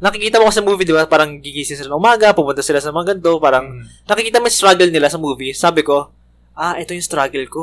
[0.00, 1.04] nakikita mo ko sa movie, di ba?
[1.04, 3.84] Parang gigising sila ng umaga, pupunta sila sa mga ganito, parang Mm.
[4.08, 5.52] nakikita mo yung struggle nila sa movie.
[5.52, 6.08] Sabi ko,
[6.56, 7.62] ah, ito yung struggle ko.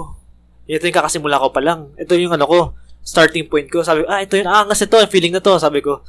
[0.70, 1.92] Ito yung kakasimula ko pa lang.
[1.98, 2.60] Ito yung ano ko,
[3.02, 3.82] starting point ko.
[3.82, 5.58] Sabi ko, ah, ito yung angas ito, yung feeling na to.
[5.58, 6.06] Sabi ko,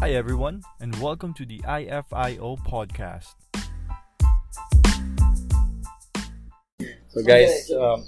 [0.00, 3.36] Hi, everyone, and welcome to the IFIO podcast.
[7.10, 8.04] So guys, um,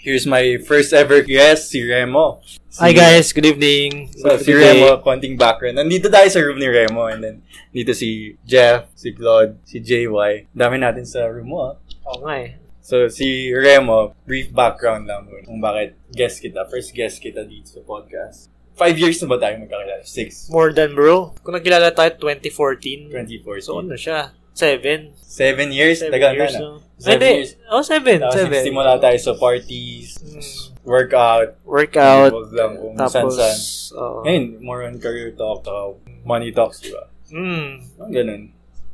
[0.00, 2.40] here's my first ever guest, si Remo.
[2.70, 4.08] Si, Hi guys, good evening.
[4.16, 4.80] So, si Good day.
[4.80, 5.76] Remo, konting background.
[5.76, 7.36] Nandito tayo sa room ni Remo and then
[7.70, 10.48] dito si Jeff, si Claude, si JY.
[10.56, 11.58] Dami natin sa room mo.
[11.66, 11.74] ah.
[12.10, 12.56] Oo nga eh.
[12.80, 16.64] So, si Remo, brief background lang mo kung bakit guest kita.
[16.66, 18.48] First guest kita dito sa podcast.
[18.74, 20.00] Five years na ba tayo magkakilala?
[20.08, 20.48] Six.
[20.48, 21.36] More than bro.
[21.44, 23.12] Kung nagkilala tayo 2014.
[23.12, 23.60] 2014.
[23.68, 24.32] So ano siya?
[24.54, 25.14] Seven.
[25.16, 26.00] Seven years?
[26.00, 26.70] Seven Tagal years, na no?
[26.98, 27.30] Seven Hindi.
[27.38, 27.50] years.
[27.70, 28.18] Oh, seven.
[28.20, 28.52] Tapos seven.
[28.52, 30.42] nagsimula tayo sa parties, Mm.
[30.84, 32.32] workout, Workout.
[32.52, 33.56] Lang kung Tapos, san-san.
[33.96, 34.20] oo.
[34.26, 37.08] Ngayon, more on career talk, uh, money talks, di ba?
[37.30, 37.68] Mm.
[38.00, 38.42] Ang ganun.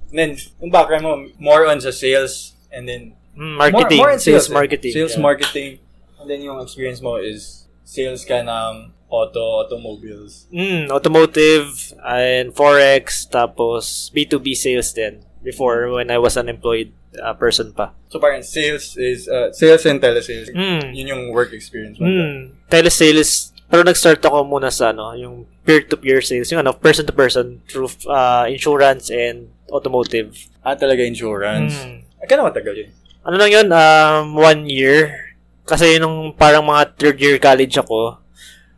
[0.07, 0.31] And then,
[0.63, 4.01] yung background mo, more on sa sales, and then, Mm, marketing.
[4.01, 4.55] More, more on sales, eh.
[4.55, 4.93] marketing.
[4.97, 5.21] Sales yeah.
[5.21, 5.71] marketing.
[6.17, 10.49] And then yung experience mo is sales ka ng auto, automobiles.
[10.49, 11.69] Mm, automotive
[12.01, 16.91] and forex tapos B2B sales din before when I was unemployed
[17.23, 17.95] uh, person pa.
[18.11, 20.51] So parang sales is, uh, sales and telesales.
[20.51, 20.91] Mm.
[20.91, 22.11] Yun yung work experience mo.
[22.11, 27.91] Mm, telesales pero nag-start ako muna sa ano, yung peer-to-peer sales, yung ano, person-to-person through
[28.07, 30.39] uh, insurance and automotive.
[30.63, 31.75] Ah, talaga insurance.
[31.75, 32.07] Mm.
[32.23, 32.91] Ah, kailan matagal yun?
[33.27, 35.35] Ano lang yun, um, one year.
[35.67, 38.23] Kasi nung parang mga third year college ako,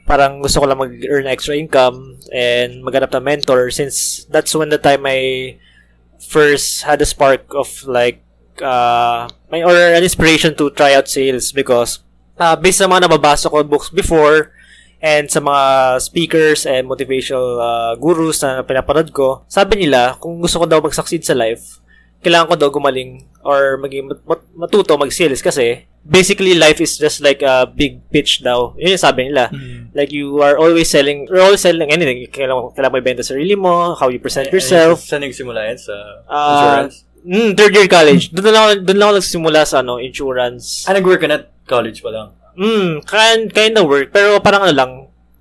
[0.09, 4.81] parang gusto ko lang mag-earn extra income and maghanap ng mentor since that's when the
[4.81, 5.53] time I
[6.21, 8.23] first had a spark of like
[8.63, 12.03] uh, may or an inspiration to try out sales because
[12.39, 14.53] uh, based sa mga nababasa ko books before
[14.99, 15.65] and sa mga
[16.03, 21.23] speakers and motivational uh, gurus na pinapanood ko, sabi nila kung gusto ko daw mag-succeed
[21.23, 21.79] sa life,
[22.19, 27.21] kailangan ko daw gumaling or maging mat- mat- matuto mag-sales kasi basically life is just
[27.21, 28.75] like a big pitch daw.
[28.75, 29.49] Yun yung sabi nila.
[29.95, 32.27] Like you are always selling, you're always selling anything.
[32.29, 35.01] Kailangan, kailangan mo ibenta sarili mo, how you present yourself.
[35.01, 35.79] Saan nagsimula yan?
[35.79, 35.95] Sa
[36.27, 36.97] Ah, insurance?
[37.23, 38.31] Mm, third year college.
[38.31, 40.87] Doon lang, doon lang ako nagsimula sa ano, insurance.
[40.87, 42.29] Ah, nag-work ka na college pa lang.
[42.59, 44.11] Mm, kind, kind of work.
[44.11, 44.91] Pero parang ano lang,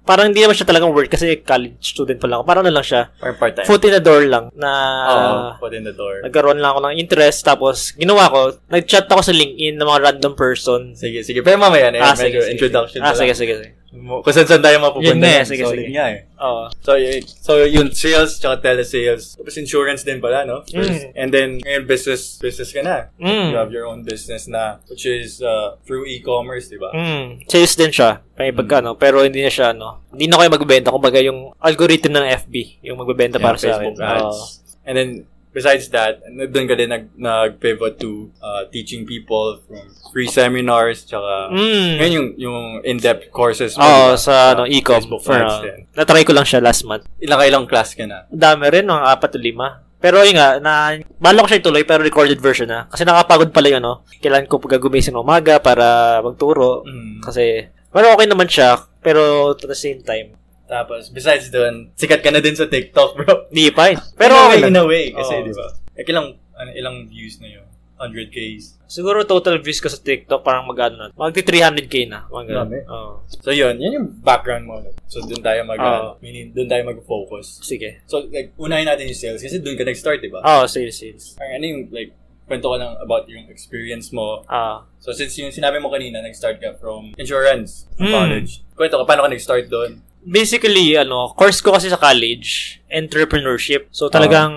[0.07, 2.39] parang hindi naman siya talagang work kasi college student pa lang.
[2.39, 2.45] ako.
[2.47, 3.67] Parang ano lang siya, Parang part-time.
[3.67, 4.71] foot in the door lang na
[5.05, 6.23] Oo, foot in the door.
[6.23, 7.43] nagkaroon lang ako ng interest.
[7.43, 10.95] Tapos, ginawa ko, nag-chat ako sa LinkedIn ng mga random person.
[10.95, 11.43] Sige, sige.
[11.43, 12.05] Pero mamaya na yan.
[12.05, 12.51] Ah, medyo sige, sige.
[12.55, 13.37] introduction Ah, sige, lang.
[13.37, 13.71] sige, sige.
[13.87, 15.15] Kung saan saan tayo mapupunta.
[15.15, 15.47] Yun yan.
[15.47, 15.95] sige, Solid sige.
[15.95, 16.19] nga eh.
[16.43, 16.67] Oo.
[16.83, 19.39] So, y- so yun, sales tsaka telesales.
[19.39, 20.67] Tapos insurance din pala, no?
[20.67, 21.07] First.
[21.07, 21.11] Mm.
[21.15, 23.07] And then, ngayon business, business ka na.
[23.15, 23.55] Mm.
[23.55, 26.91] You have your own business na, which is uh, through e-commerce, di ba?
[26.91, 28.19] Mm, sales din siya.
[28.35, 28.99] Pang pagka, no?
[28.99, 30.03] Pero hindi na siya, no?
[30.11, 30.91] Hindi na kayo magbebenta.
[30.91, 33.95] Kumbaga, yung algorithm ng FB, yung magbebenta para sa akin.
[33.95, 34.21] Facebook ads.
[34.27, 34.45] Oo.
[34.83, 35.09] And then,
[35.51, 39.81] besides that, doon ka din nag, nag-pivot to uh, teaching people from
[40.13, 41.89] free seminars, tsaka, Mm.
[41.97, 44.17] ngayon yung, yung in-depth courses mo, Oo, ba?
[44.17, 45.01] sa ano, e-com.
[45.01, 45.63] Facebook uh,
[45.93, 47.05] natry ko lang siya last month.
[47.17, 48.25] Ilang kailang class ka na?
[48.29, 49.81] Dami rin, mga apat o lima.
[49.97, 52.85] Pero yun nga, na, bala ko siya ituloy, pero recorded version na.
[52.85, 54.05] Kasi nakapagod pala yun, no?
[54.21, 56.85] Kailangan ko pag gumising ng umaga para magturo.
[56.85, 57.25] Mm.
[57.25, 60.37] Kasi, pero okay naman siya, pero at the same time,
[60.67, 63.33] Tapos, besides doon, sikat ka na din sa TikTok, bro.
[63.51, 63.95] hindi pa eh.
[64.13, 65.45] Pero in a way, in a way, kasi, Oo.
[65.47, 65.67] di ba?
[65.95, 67.65] Like, ilang, ano, ilang views na yun?
[67.97, 68.77] 100Ks.
[68.85, 71.05] Siguro total views ko sa TikTok, parang mag-ano na.
[71.17, 72.29] Magti 300k na.
[72.29, 72.69] Ganun.
[72.69, 72.77] Dami.
[72.85, 73.25] Oo.
[73.41, 73.81] So, yun.
[73.81, 74.85] Yun yung background mo.
[75.09, 77.65] So, doon tayo mag, ano, meaning, doon tayo mag-focus.
[77.65, 78.05] Sige.
[78.05, 80.45] So, like, unahin natin yung sales kasi doon ka nag-start, di ba?
[80.45, 81.33] Oo, sales, sales.
[81.33, 82.13] Parang ano yung, like,
[82.47, 84.45] kwento ka lang about yung experience mo.
[84.47, 84.85] Ah.
[85.01, 88.13] So, since yung sinabi mo kanina, nag-start ka from insurance, Hmm.
[88.13, 88.61] college.
[88.71, 89.99] Kwento ka, paano ka nag-start doon?
[90.27, 93.87] Basically, ano, course ko kasi sa college, entrepreneurship.
[93.95, 94.51] So, talagang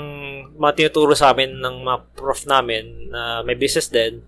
[0.59, 4.27] mga tinuturo sa amin ng mga prof namin na may business din,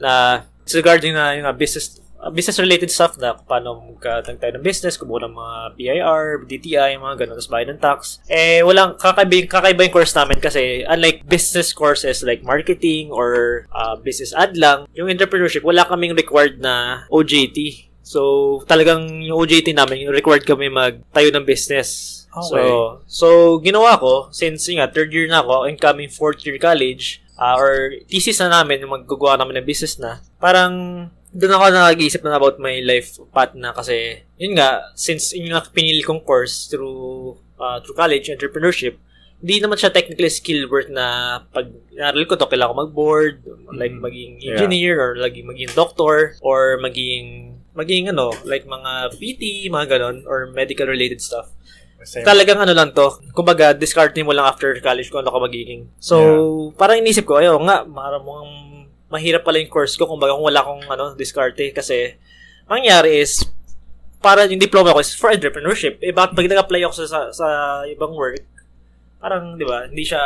[0.00, 4.52] na it's regarding na yung mga business uh, business-related stuff na kung paano magkatag tayo
[4.58, 8.18] ng business, kumuha ng mga BIR, DTI, mga ganun, tapos bayad ng tax.
[8.26, 13.94] Eh, walang kakaiba, kakaiba yung course namin kasi unlike business courses like marketing or uh,
[14.02, 17.87] business ad lang, yung entrepreneurship, wala kaming required na OJT.
[18.08, 18.20] So,
[18.64, 22.24] talagang yung OJT namin, yung required kami magtayo ng business.
[22.32, 22.48] Okay.
[22.48, 22.56] So,
[23.04, 23.26] so,
[23.60, 28.40] ginawa ko, since nga, third year na ako, incoming fourth year college, uh, or thesis
[28.40, 32.80] na namin, yung maggagawa namin ng business na, parang, doon ako nag-iisip na about my
[32.80, 37.92] life path na kasi, yun nga, since yun nga pinili kong course through, uh, through
[37.92, 38.96] college, entrepreneurship,
[39.38, 43.36] hindi naman siya technically skill work na pag naral ko to, kailangan ko mag-board,
[43.76, 44.00] like Mhm.
[44.02, 44.50] maging Yeah.
[44.56, 50.50] engineer, or laging maging doctor, or maging maging ano, like mga PT, mga ganon, or
[50.50, 51.54] medical related stuff.
[52.02, 52.22] Same.
[52.22, 53.10] Talagang ano lang to.
[53.34, 55.90] Kumbaga, discarding mo lang after college kung ano ka magiging.
[55.98, 56.16] So,
[56.78, 58.54] parang inisip ko, ayo nga, parang mukhang
[59.10, 60.06] mahirap pala yung course ko.
[60.06, 61.74] Kumbaga, kung wala akong ano, discarte.
[61.74, 62.14] Kasi,
[62.70, 63.42] ang nangyari is,
[64.22, 65.98] para yung diploma ko is for entrepreneurship.
[65.98, 67.46] Eh, bakit pag nag-apply ako sa, sa, sa
[67.90, 68.46] ibang work,
[69.18, 70.22] parang, di ba, hindi siya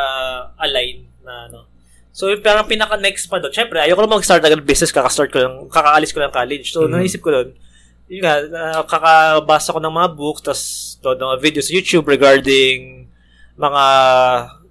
[0.61, 1.72] align na ano.
[2.13, 3.49] So, yung parang pinaka-next pa doon.
[3.49, 6.69] Siyempre, ayoko lang mag-start agad business, kaka-start ko lang, kakaalis ko lang college.
[6.69, 6.93] So, Mhm.
[6.93, 7.57] naisip ko doon,
[8.05, 10.63] yun nga, uh, kakabasa ko ng mga books, tapos
[11.01, 13.09] doon ng mga videos sa YouTube regarding
[13.57, 13.85] mga,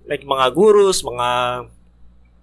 [0.06, 1.28] like mga gurus, mga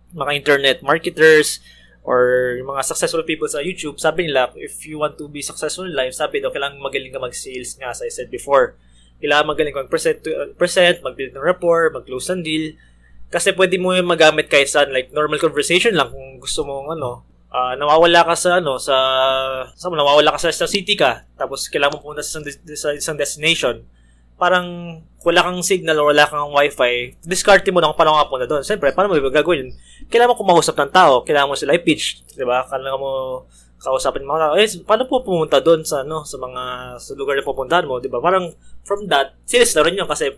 [0.09, 1.63] mga internet marketers,
[2.03, 5.85] or yung mga successful people sa YouTube, sabi nila, if you want to be successful
[5.85, 8.75] in life, sabi daw, kailangan magaling ka mag-sales nga, as I said before.
[9.21, 12.73] Kailangan magaling ka mag-present, uh, present mag-build ng rapport, mag-close ng deal.
[13.29, 17.21] Kasi pwede mo yung magamit kahit saan, like normal conversation lang kung gusto mo, ano,
[17.53, 18.97] ah, nawawala ka sa, ano, sa,
[19.77, 23.17] sa nawawala ka sa, sa city ka, tapos kailangan mo pumunta sa isang, sa isang
[23.17, 23.85] destination.
[24.39, 24.65] Parang
[25.21, 28.65] wala kang signal o wala kang wifi, discarte mo na kung paano doon.
[28.65, 29.77] Siyempre, paano mo gagawin?
[30.09, 32.65] Kailangan mo kumausap ng tao, kailangan mo sila i-pitch, di ba?
[32.65, 33.11] Kailangan mo
[33.79, 34.53] kausapin mga tao.
[34.59, 36.63] Eh, paano po pumunta doon sa, ano, sa mga,
[36.99, 38.23] sa lugar na pupuntahan mo, di ba?
[38.23, 38.51] Parang,
[38.83, 40.33] from that, serious na rin yun kasi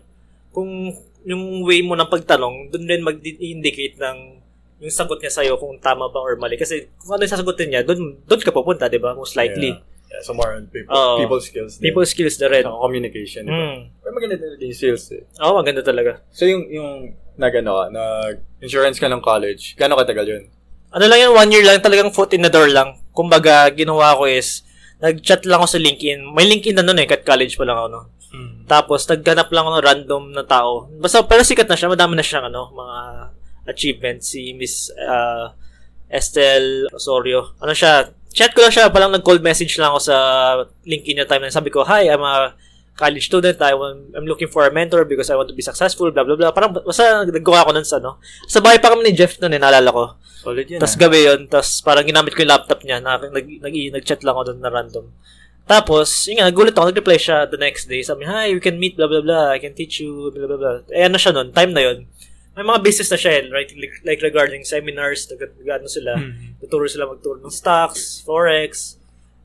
[0.52, 0.92] kung
[1.26, 4.42] yung way mo ng pagtanong, doon rin mag-indicate ng
[4.82, 6.58] yung sagot niya sa'yo kung tama ba or mali.
[6.58, 9.14] Kasi kung ano yung sasagutin niya, doon, doon ka pupunta, di ba?
[9.14, 9.78] Most likely.
[9.78, 9.90] Yeah.
[10.12, 11.24] Yeah, so more on people, Oo.
[11.24, 11.80] people skills.
[11.80, 11.88] din.
[11.88, 12.68] People skills na rin.
[12.68, 13.48] Saka communication.
[13.48, 13.56] di ba?
[13.56, 13.80] Mm.
[13.96, 15.22] Pero maganda talaga yung sales eh.
[15.40, 16.12] Oo, maganda talaga.
[16.28, 16.90] So yung, yung
[17.40, 20.44] nag-ano ka, nag-insurance ka ng college, gaano katagal yun?
[20.92, 23.00] Ano lang yun, one year lang, talagang foot in the door lang.
[23.16, 24.60] Kumbaga, ginawa ko is,
[25.02, 26.22] nag-chat lang ako sa LinkedIn.
[26.30, 28.02] May LinkedIn na nun eh, kat college pa lang ako, no?
[28.70, 30.86] Tapos, nagganap lang ako ng random na tao.
[31.02, 32.98] Basta, pero sikat na siya, madami na siyang, ano, mga
[33.66, 34.30] achievements.
[34.30, 35.50] Si Miss uh,
[36.06, 37.58] Estel Osorio.
[37.58, 40.16] Ano siya, chat ko lang siya, palang nag-cold message lang ako sa
[40.86, 42.54] LinkedIn na time na sabi ko, Hi, I'm a
[42.96, 43.56] college student.
[43.60, 46.36] I want, I'm looking for a mentor because I want to be successful, blah, blah,
[46.36, 46.52] blah.
[46.52, 48.20] Parang, basta naggawa ko nun sa, ano.
[48.48, 50.04] Sa bahay pa kami ni Jeff nun eh, naalala ko.
[50.42, 51.00] Solid yun Tapos ah.
[51.00, 54.52] gabi yun, tapos parang ginamit ko yung laptop niya, na, nag, nag, nag-chat lang ako
[54.52, 55.06] doon na random.
[55.62, 58.02] Tapos, yun nga, nagulat ako, nag-reply siya the next day.
[58.02, 60.74] Sabi, hi, we can meet, blah, blah, blah, I can teach you, blah, blah, blah.
[60.90, 62.10] Eh, ano siya nun, time na yun.
[62.52, 63.70] May mga business na siya, eh, right?
[63.72, 66.58] Like, like regarding seminars, nag, nag- ano sila, Hmm.
[66.60, 69.00] tuturo sila magturo ng stocks, forex,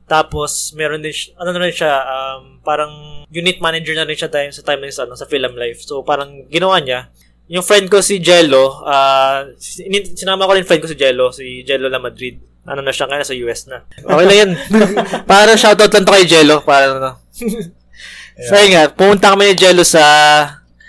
[0.08, 2.90] tapos, meron din siya, ano na rin siya, um, parang
[3.28, 5.84] unit manager na rin siya time, sa time na sa, ano, sa Film Life.
[5.84, 7.12] So, parang ginawa niya,
[7.48, 11.64] yung friend ko si Jello, ah, sin- sinama ko rin friend ko si Jello, si
[11.64, 12.40] Jello La Madrid.
[12.68, 13.84] Ano na siya, kaya sa US na.
[14.04, 14.50] Okay lang yan.
[15.30, 17.12] para shoutout lang to kay Jello, para ano.
[18.38, 19.98] So, yun nga, pumunta kami ni Jello sa,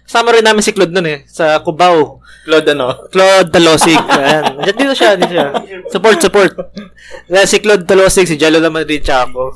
[0.06, 2.19] kasama rin namin si Claude nun eh, sa Cubao.
[2.50, 3.06] Claude ano?
[3.14, 4.02] Claude Talosig.
[4.10, 4.58] Ayan.
[4.66, 5.54] Dito siya, dito siya.
[5.94, 6.52] Support, support.
[7.30, 9.54] Ayan, si Claude Talosig, si Jello La Madrid, tsaka ako.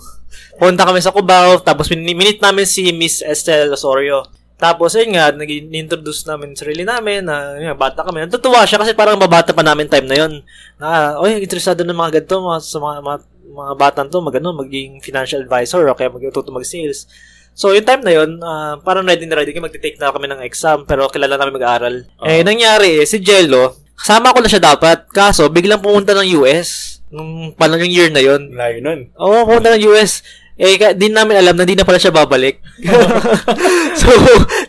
[0.61, 4.21] Punta kami sa Cubao, tapos min- minute namin si Miss Estelle Osorio.
[4.53, 8.29] Tapos, ayun nga, nag-introduce namin sarili namin, na yun, bata kami.
[8.29, 10.33] Natutuwa siya kasi parang mabata pa namin time na yun.
[10.77, 13.17] Na, oy, interesado ng mga ganito, mga, sa mga, mga,
[13.49, 17.09] mga batang to, mag, ano, maging financial advisor, o kaya magtuto mag-sales.
[17.53, 20.41] So, yung time na yun, ah, parang ready na ready kami, magte-take na kami ng
[20.41, 21.95] exam, pero kilala namin mag-aaral.
[22.25, 26.99] Eh, nangyari, eh, si Jello, kasama ko na siya dapat, kaso, biglang pumunta ng US,
[27.13, 28.49] nung paano yung year na yun.
[28.57, 29.13] Layo nun.
[29.21, 30.25] Oo, pumunta ng US.
[30.53, 32.61] Eh, ka, di namin alam na di na pala siya babalik.
[34.01, 34.09] so,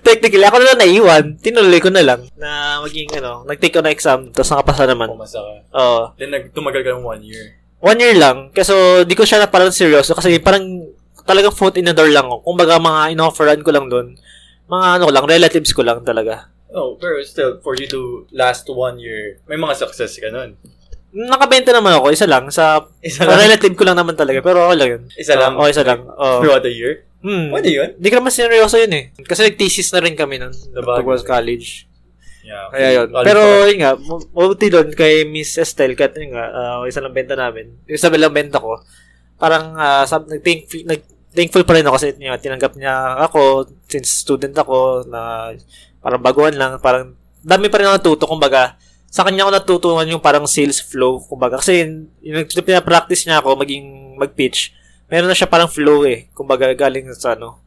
[0.01, 1.25] technically, ako na lang naiwan.
[1.41, 5.13] Tinuloy ko na lang na maging, ano, nag-take ko na exam, tapos nakapasa naman.
[5.13, 5.55] Pumasa ka.
[5.77, 6.01] Oo.
[6.21, 7.61] Then nag tumagal ka ng one year.
[7.85, 8.49] One year lang.
[8.57, 10.65] Kaso, di ko siya na parang seryoso kasi parang
[11.25, 12.45] talagang foot in the door lang ako.
[12.45, 14.17] Kumbaga, mga in-offeran ko lang doon.
[14.69, 16.53] Mga ano ko lang, relatives ko lang talaga.
[16.75, 20.59] Oh, pero still, for you to last one year, may mga success ka nun.
[21.15, 22.51] Nakabenta naman ako, isa lang.
[22.51, 23.47] Sa, Isa sa lang?
[23.47, 24.43] relative ko lang naman talaga.
[24.43, 25.03] Pero okay lang yun.
[25.15, 25.55] Isa lang?
[25.55, 26.03] Oo, isa lang.
[26.11, 26.43] Oo.
[26.43, 27.07] Throughout the year?
[27.23, 27.55] Hmm.
[27.55, 27.95] Pwede yun?
[27.97, 29.05] Di ka naman seryoso yun eh.
[29.23, 30.51] Kasi nag-thesis na rin kami nun.
[30.75, 31.87] Towards college.
[32.45, 32.67] Yeah.
[32.69, 33.09] Kaya yun.
[33.25, 33.67] Pero pa.
[33.71, 33.93] yun nga,
[34.35, 37.73] mabuti doon kay Miss Estelle, kahit yun nga, ah, isa lang benta namin.
[37.89, 38.83] Yung isa lang benta ko,
[39.41, 44.23] parang uh, sab- nag-thankful, nag thankful pa rin ako kasi nga, tinanggap niya ako since
[44.23, 45.53] student ako na
[45.99, 48.79] parang baguhan lang, parang dami pa rin ako natuto, kumbaga,
[49.11, 51.85] sa kanya ako natutunan yung parang sales flow, kumbaga, kasi
[52.23, 54.73] yung, pinapractice niya ako maging mag-pitch,
[55.11, 57.59] meron na siya parang flow eh, kumbaga galing sa ano,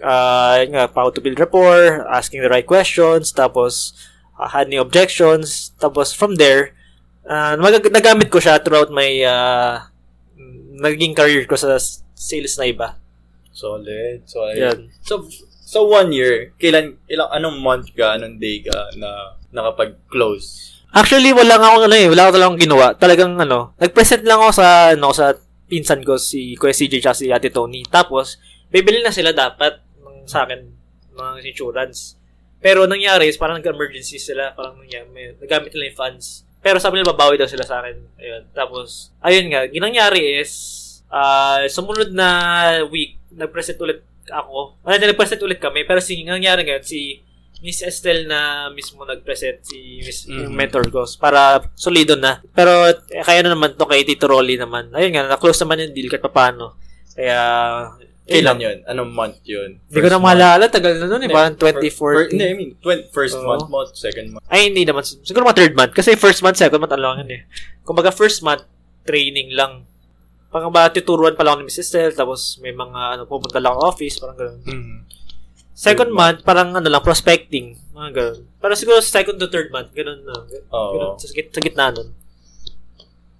[0.00, 3.92] uh, yun nga, how to build rapport, asking the right questions, tapos
[4.40, 6.72] uh, had any objections, tapos from there,
[7.28, 9.84] uh, mag- nagamit ko siya throughout my uh,
[10.80, 11.76] naging career ko sa
[12.20, 12.88] sales na iba.
[13.56, 14.28] Solid.
[14.28, 14.60] Solid.
[14.60, 14.78] Yan.
[15.00, 15.24] So,
[15.64, 20.76] so one year, kailan, ilang, anong month ka, anong day ka na nakapag-close?
[20.92, 22.86] Actually, wala nga ako ano eh, wala ako talagang ginawa.
[22.92, 25.32] Talagang ano, nag-present lang ako sa ano sa
[25.70, 27.86] pinsan ko, si Kuya CJ tsaka si Ate Tony.
[27.86, 28.36] Tapos,
[28.68, 30.60] bibili na sila dapat ng, sa akin
[31.14, 32.18] ng insurance.
[32.60, 36.42] Pero nangyari is parang nag-emergency sila, parang nangyari, may, nagamit nila yung funds.
[36.60, 37.96] Pero sabi nila babawi daw sila sa akin.
[38.20, 38.42] Ayun.
[38.52, 40.52] Tapos, ayun nga, ginangyari is,
[41.10, 42.28] ah sumunod na
[42.86, 44.78] week, nag-present ulit ako.
[44.80, 45.82] Ano, nag-present ulit kami.
[45.82, 47.18] Pero si, nangyari ngayon, si
[47.60, 50.56] Miss Estelle na mismo nag-present, si Miss, yung Mhm.
[50.56, 52.40] mentor ko, para solido na.
[52.50, 54.88] Pero, eh, kaya na naman to kay Tito Rolly naman.
[54.90, 56.78] Ayun nga, na-close naman yung deal kahit paano.
[57.12, 57.36] Kaya,
[58.30, 58.78] Kailan yun?
[58.86, 59.82] Anong month yun?
[59.82, 62.30] Hindi ko na maalala, tagal na nun eh, parang Fir- 2014.
[62.30, 63.42] Hindi, I mean, twen- first Oo.
[63.42, 64.46] month mo, second month.
[64.46, 65.02] Ay, hindi naman.
[65.02, 65.92] Siguro mga third month.
[65.92, 67.42] Kasi first month, second month, ano lang yun eh.
[67.82, 68.62] Kumbaga, first month,
[69.02, 69.82] training lang.
[70.50, 71.86] Parang ba, tuturuan pa lang ni Mrs.
[71.86, 74.58] Estelle, tapos may mga, ano, pupunta lang office, parang gano'n.
[75.70, 77.78] Second Third month, parang, ano lang, prospecting.
[77.94, 78.40] Mga gano'n.
[78.58, 80.34] Pero siguro second to third month, gano'n na.
[80.34, 82.10] Gano'n, sa, git- sa gitna nun.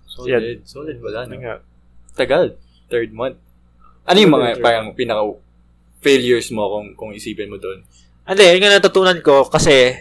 [0.07, 0.63] Solid.
[0.63, 1.35] Solid wala, no?
[1.35, 1.55] nga.
[2.15, 2.55] Tagal.
[2.87, 3.39] Third month.
[4.07, 5.23] Ano yung mga Third parang pinaka
[6.01, 7.85] failures mo kung kung isipin mo doon?
[8.25, 9.93] Hindi, yun nga natutunan ko kasi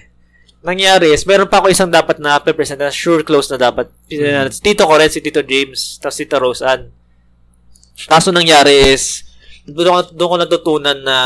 [0.60, 3.88] nangyari is, meron pa ako isang dapat na present na sure close na dapat.
[4.08, 4.20] Si
[4.62, 6.92] Tito ko rin, si Tito James, tapos si Tito Rose Ann.
[8.08, 9.28] Kaso nangyari is,
[9.68, 11.18] doon ko, doon ko natutunan na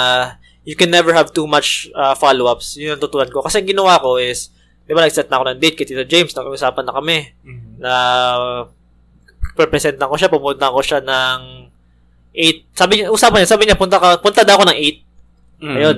[0.64, 2.80] you can never have too much uh, follow-ups.
[2.80, 3.44] Yun yung natutunan ko.
[3.44, 4.50] Kasi ang ginawa ko is,
[4.88, 7.18] di ba nag-set na ako ng date kay Tito James, nag-usapan na kami
[7.84, 7.94] na
[9.54, 11.70] presentan ko siya, pumunta ko siya ng
[12.34, 12.74] 8.
[12.74, 14.78] Sabi niya, usapan niya, sabi niya, punta ka, punta daw ako ng
[15.62, 15.62] 8.
[15.64, 15.76] Mm.
[15.78, 15.98] Ayun.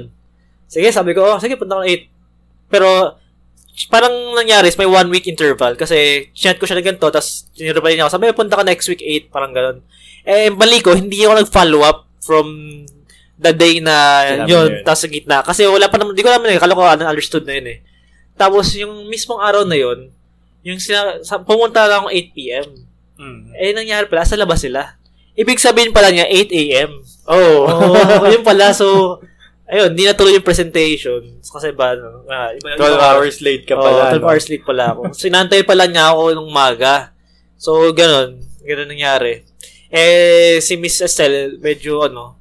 [0.67, 2.73] Sige, sabi ko, oh, sige, punta ko ng 8.
[2.73, 2.89] Pero,
[3.87, 7.95] parang nangyari is may one week interval kasi chat ko siya na ganito, tapos sinirabay
[7.95, 9.79] niya ako, sabi, punta ka next week 8, parang ganun.
[10.25, 12.45] Eh, mali ko, hindi ako nag-follow up from
[13.37, 14.83] the day na Sinabi yun, yun.
[14.83, 15.37] tapos sa gitna.
[15.45, 17.79] Kasi wala pa naman, di ko naman eh, kala ko understood na yun eh.
[18.35, 20.11] Tapos, yung mismong araw na yun,
[20.65, 22.67] yung sina, sa, pumunta lang ako 8pm.
[23.15, 23.41] Mm.
[23.55, 24.97] Eh, nangyari pala, sa labas sila.
[25.37, 26.91] Ibig sabihin pala niya, 8 a.m.
[27.29, 27.69] Oh.
[27.69, 28.73] Oh, yun pala.
[28.73, 29.19] So,
[29.69, 31.21] ayun, hindi natuloy yung presentation.
[31.43, 34.15] Kasi ba, ano, ah, iba, 12 hours late ka pala.
[34.15, 34.25] 12 no?
[34.25, 35.01] hours late pala ako.
[35.15, 37.13] Sinantay pala niya ako nung maga.
[37.55, 38.43] So, ganun.
[38.65, 39.45] Ganun nangyari.
[39.95, 42.35] Eh, si Miss Estelle, medyo, ano,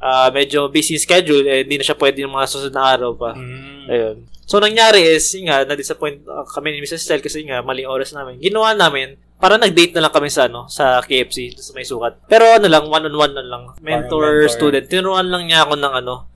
[0.00, 1.48] ah medyo busy schedule.
[1.48, 3.32] Eh, hindi na siya pwede yung mga susunod na araw pa.
[3.32, 3.88] Mm.
[3.88, 4.16] Ayun.
[4.44, 7.06] So, nangyari is, yun nga, na-disappoint uh, kami ni Mrs.
[7.06, 8.36] Estelle kasi nga, maling oras namin.
[8.42, 12.18] Ginawa namin, para nag-date na lang kami sa, ano, sa KFC, sa may sukat.
[12.26, 13.62] Pero ano lang, one-on-one na lang.
[13.78, 14.50] Mentor, mentor.
[14.50, 14.84] student.
[14.90, 16.28] Tinuruan lang niya ako ng ano,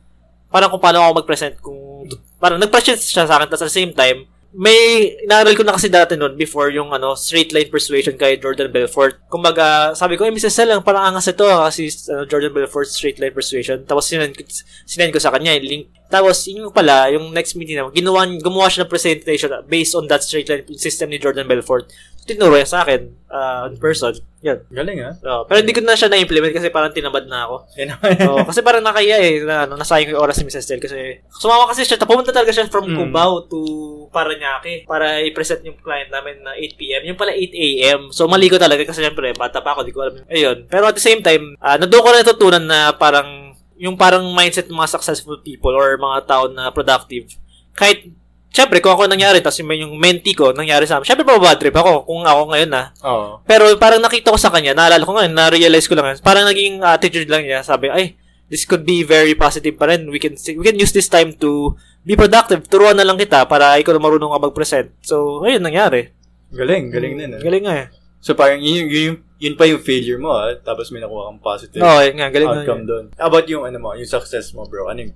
[0.49, 2.06] parang kung paano ako mag-present kung,
[2.38, 5.90] parang nag-present siya sa akin, tapos at the same time, may, inaaral ko na kasi
[5.90, 9.18] dati noon before yung ano, straight line persuasion kay Jordan Belfort.
[9.26, 10.54] Kumbaga, sabi ko, eh, Mrs.
[10.54, 13.82] Estelle, ang parang ito kasi ano, Jordan Belfort straight line persuasion.
[13.82, 14.38] Tapos sinend,
[14.87, 15.84] sinend ko sa kanya yung link.
[16.06, 20.23] Tapos, yun pala, yung next meeting naman, ginawa, gumawa siya ng presentation based on that
[20.23, 21.90] straight line system ni Jordan Belfort.
[22.25, 24.16] Tinuro niya sa akin, uh, in person.
[24.40, 24.61] Yan.
[24.69, 25.12] Galing ah.
[25.25, 27.57] Oh, pero hindi ko na siya na-implement kasi parang tinabad na ako.
[28.28, 30.64] Oo, kasi parang nakaya eh, na, ano, nasayang yung oras ni Mrs.
[30.64, 32.97] Estelle kasi sumama kasi siya, pumunta talaga siya from Mm.
[33.00, 33.61] Cubao to
[34.12, 37.09] Paranaque para i-present yung client namin na 8pm.
[37.09, 38.12] Yung pala 8am.
[38.12, 40.21] So, mali ko talaga kasi syempre, bata pa ako, di ko alam.
[40.21, 40.26] yun.
[40.28, 40.59] Ayun.
[40.69, 44.71] Pero at the same time, uh, nandoon ko na natutunan na parang yung parang mindset
[44.71, 47.26] ng mga successful people or mga tao na productive.
[47.75, 48.07] Kahit
[48.54, 51.75] Siyempre, kung ako nangyari, tapos yung, yung mentee ko nangyari sa amin, siyempre, mababad trip
[51.75, 52.94] ako kung ako ngayon na.
[53.02, 53.42] Oo.
[53.42, 57.26] Pero parang nakita ko sa kanya, naalala ko ngayon, na-realize ko lang parang naging attitude
[57.26, 58.14] lang niya, sabi, ay,
[58.46, 60.06] this could be very positive pa rin.
[60.06, 61.75] We can, we can use this time to
[62.06, 62.62] be productive.
[62.70, 64.94] Turuan na lang kita para ikaw na marunong ka mag-present.
[65.02, 66.14] So, ayun, nangyari.
[66.54, 67.40] Galing, galing din ah.
[67.42, 67.88] Galing nga eh.
[68.25, 70.54] So parang yun, yun, yun, yun pa yung failure mo ah.
[70.56, 72.56] Tapos may nakuha kang positive Oo, yun nga, galing nga.
[72.64, 73.04] outcome doon.
[73.20, 74.88] How about yung ano mo, yung success mo bro?
[74.88, 75.12] Ano yung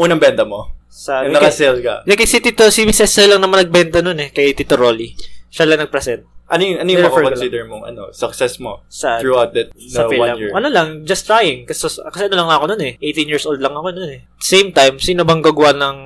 [0.00, 0.72] unang benta mo?
[0.90, 2.02] Sa, yung nakasell ka.
[2.02, 3.06] like, si Tito, si Mrs.
[3.06, 5.14] Sel lang naman nagbenta nun eh, kay Tito Rolly.
[5.46, 6.26] Siya lang nag-present.
[6.50, 10.10] Ano yung, ano yung Refer ko consider mong ano, success mo Sa, throughout that sa
[10.10, 10.18] film.
[10.18, 10.50] one year?
[10.50, 11.62] Ano lang, just trying.
[11.62, 12.92] Kasi, kasi ano lang ako nun eh.
[12.98, 14.26] 18 years old lang ako nun eh.
[14.36, 15.96] Same time, sino bang gagawa ng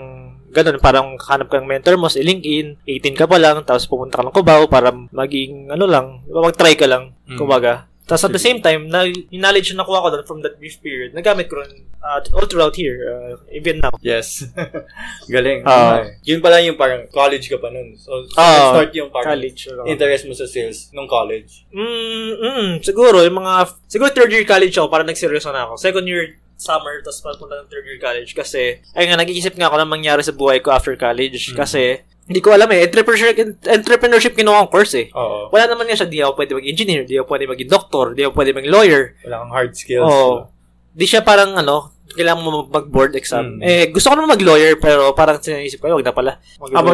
[0.53, 4.21] ganun, parang hanap ka ng mentor mo sa LinkedIn, 18 ka pa lang, tapos pumunta
[4.21, 7.37] ka ng Cubao para maging, ano lang, mag-try ka lang, Mm.
[7.37, 7.91] kumbaga.
[8.05, 10.77] Tapos at the same time, na, yung knowledge na nakuha ko doon from that brief
[10.85, 13.89] period, nagamit ko rin uh, all throughout here, uh, even now.
[14.05, 14.45] Yes.
[15.33, 15.65] Galing.
[15.65, 16.05] Ah.
[16.05, 16.37] Okay.
[16.37, 17.97] Yun pala yung parang college ka pa nun.
[17.97, 19.73] So, so Ah, start yung parang College.
[19.89, 21.65] interest mo sa sales nung college.
[21.73, 25.81] Mm, mm, siguro, yung mga, siguro third year college ako, parang nagseryoso na ako.
[25.81, 28.37] Second year summer, tapos papunta ng third year college.
[28.37, 31.53] Kasi, ay nga, nag-iisip nga ako na mangyari sa buhay ko after college.
[31.53, 31.57] Mm.
[31.57, 33.37] Kasi, hindi ko alam eh, entrepreneurship,
[33.69, 35.07] entrepreneurship kinuha kong course eh.
[35.13, 35.53] Oo.
[35.53, 38.33] Wala naman nga siya, di ako pwede mag-engineer, di ako pwede maging doctor, di ako
[38.41, 39.03] pwede maging lawyer.
[39.29, 40.09] Wala kang hard skills.
[40.09, 40.49] Oo.
[40.97, 43.59] Di siya parang ano, kailangan mo mag-board exam.
[43.59, 43.61] Mm.
[43.61, 46.41] Eh, gusto ko naman mag-lawyer, pero parang sinaisip ko, wag na pala.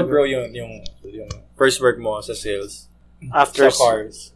[0.03, 0.73] Bro yung, yung,
[1.07, 2.91] yung first work mo sa sales?
[3.31, 4.35] After, sa cars.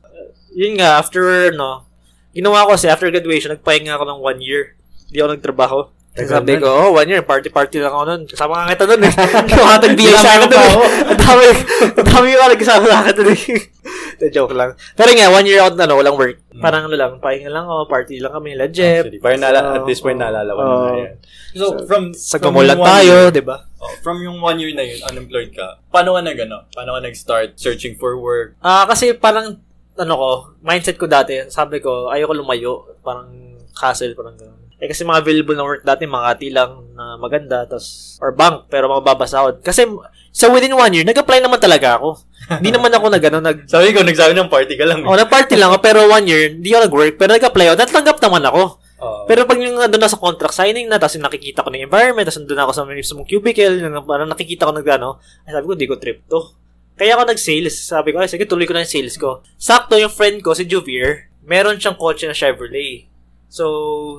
[0.55, 1.89] yun nga, after, no,
[2.31, 4.79] ginawa ko kasi after graduation, nagpahinga ako ng one year.
[5.11, 5.79] Hindi ako nagtrabaho.
[6.15, 8.23] Sabi ko, oh, one year, party-party lang ako nun.
[8.25, 9.13] Kasama nga kita nun eh.
[9.51, 10.55] Nakatagbiya sa akin nun.
[10.55, 10.75] eh.
[11.11, 11.45] Ang dami,
[11.91, 13.43] ang dami ko nagkasama sa akin nun eh.
[14.23, 14.79] The joke lang.
[14.95, 16.39] Pero nga, one year ako, ano, walang work.
[16.55, 16.63] Hmm.
[16.63, 19.03] Parang ano lang, pahinga lang ako, party lang kami, nila Jeff.
[19.03, 20.71] Actually, parang nala- Oo, at this point, naalala ko Oo.
[20.87, 21.17] na yan.
[21.51, 23.67] So, from, Sa from yung tayo, year- di ba?
[23.77, 27.01] oh, from yung one year na yun, unemployed ka, paano ka nag, ano, paano ka
[27.03, 28.55] nag-start searching for work?
[28.63, 29.59] Ah, kasi parang,
[29.95, 30.31] ano ko,
[30.63, 32.87] mindset ko dati, sabi ko, ayoko lumayo.
[33.03, 33.35] Parang
[33.75, 34.63] castle, parang gano'n.
[34.85, 38.93] Eh, kasi mga available na work dati, Makati lang na maganda, tas, or bank, pero
[38.93, 39.65] mga babasahod.
[39.65, 39.89] Kasi,
[40.29, 42.21] sa within one year, nag-apply naman talaga ako.
[42.61, 45.01] Hindi naman ako na gano'n, nag, Sabi ko, nagsabi ng party ka lang.
[45.01, 45.09] eh.
[45.09, 48.45] oh, nag-party lang ako, pero one year, hindi ako nag-work, pero nag-apply ako, natanggap naman
[48.45, 48.63] ako.
[49.01, 49.25] Oo.
[49.25, 52.29] Pero pag yung nandun na sa contract signing na, tapos yung nakikita ko ng environment,
[52.29, 55.17] tapos nandun ako sa mismong cubicle, yung parang nakikita ko nag ano,
[55.49, 56.41] ay sabi ko, di ko trip to.
[56.95, 57.75] Kaya ako nag-sales.
[57.81, 59.41] Sabi ko, ay sige, tuloy ko na yung sales ko.
[59.57, 63.09] Sakto, yung friend ko, si Juvier, meron siyang kotse na Chevrolet.
[63.55, 63.65] So,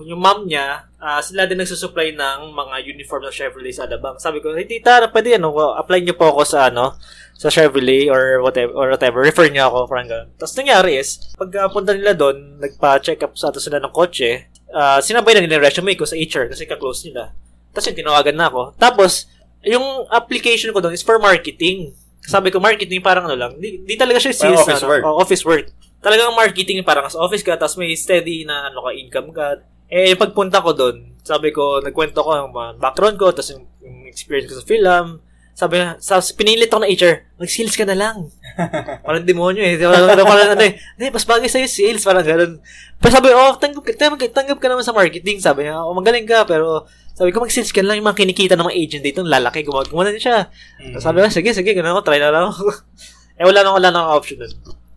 [0.08, 4.16] yung mom niya, ah, sila din nagsusupply ng mga uniform ng Chevrolet sa Alabang.
[4.16, 6.96] Sabi ko, hey tita, pwede ano, apply niyo po ako sa ano,
[7.36, 9.20] sa Chevrolet or whatever, or whatever.
[9.20, 10.30] Refer niyo ako, parang ganun.
[10.40, 14.48] Tapos nangyari is, pag ah, punta nila doon, nagpa-check up sa ato sila ng kotse,
[14.72, 17.36] ah, sinabay na nila yung resume ko sa HR kasi ka-close nila.
[17.76, 18.80] Tapos yung tinawagan na ako.
[18.80, 19.28] Tapos,
[19.68, 21.92] yung application ko doon is for marketing.
[22.24, 23.60] Sabi ko, marketing parang ano lang.
[23.60, 24.92] Di, di talaga siya sales office na, ano.
[24.96, 25.04] work.
[25.04, 25.68] Oh, office work.
[26.06, 29.66] Talagang marketing parang sa office ka, tapos may steady na ano ka, income ka.
[29.90, 34.54] Eh, pagpunta ko doon, sabi ko, nagkwento ko yung background ko, tapos yung, yung experience
[34.54, 35.26] ko sa film.
[35.56, 38.30] Sabi na, sa, pinilit ako ng HR, mag-sales ka na lang.
[39.08, 39.82] parang demonyo eh.
[39.82, 42.62] Parang, parang, ano eh, hindi, mas bagay sa'yo sales, parang ganun.
[43.02, 45.42] Pero sabi, oh, tanggap ka, tanggap, tanggap ka naman sa marketing.
[45.42, 46.86] Sabi niya, oh, magaling ka, pero
[47.18, 49.90] sabi ko, mag-sales ka na lang yung mga kinikita ng mga agent dito, lalaki, gumawa,
[49.90, 50.52] gumawa na siya.
[50.78, 51.02] Mm.
[51.02, 52.70] Sabi ko, sige, sige, ganun ako, try na lang ako.
[53.40, 54.54] eh, wala na, wala na option dun.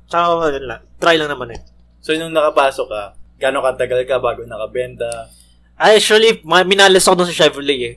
[0.08, 1.60] Tsaka, yun lang, try lang naman eh.
[2.00, 3.02] So, nung nakapasok ka,
[3.38, 5.28] gano'ng katagal ka bago nakabenta?
[5.78, 7.94] Ay, actually, minalis ako dun sa Chevrolet eh.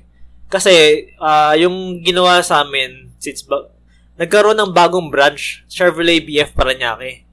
[0.51, 3.72] Kasi, ah yung ginawa sa amin, since ba-
[4.20, 7.24] nagkaroon ng bagong branch, Chevrolet BF Paranaque.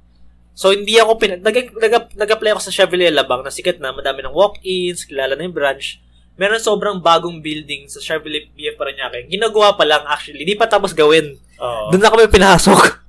[0.55, 1.43] So, hindi ako pin...
[1.43, 5.45] Nag- nag- nag-apply ako sa Chevrolet Labang na sikat na, madami ng walk-ins, kilala na
[5.45, 5.99] yung branch.
[6.39, 9.27] Meron sobrang bagong building sa Chevrolet BF Paranaque.
[9.27, 11.35] Ginagawa pa lang actually, hindi pa tapos gawin.
[11.59, 11.91] Oo.
[11.91, 12.81] Doon na kami pinasok.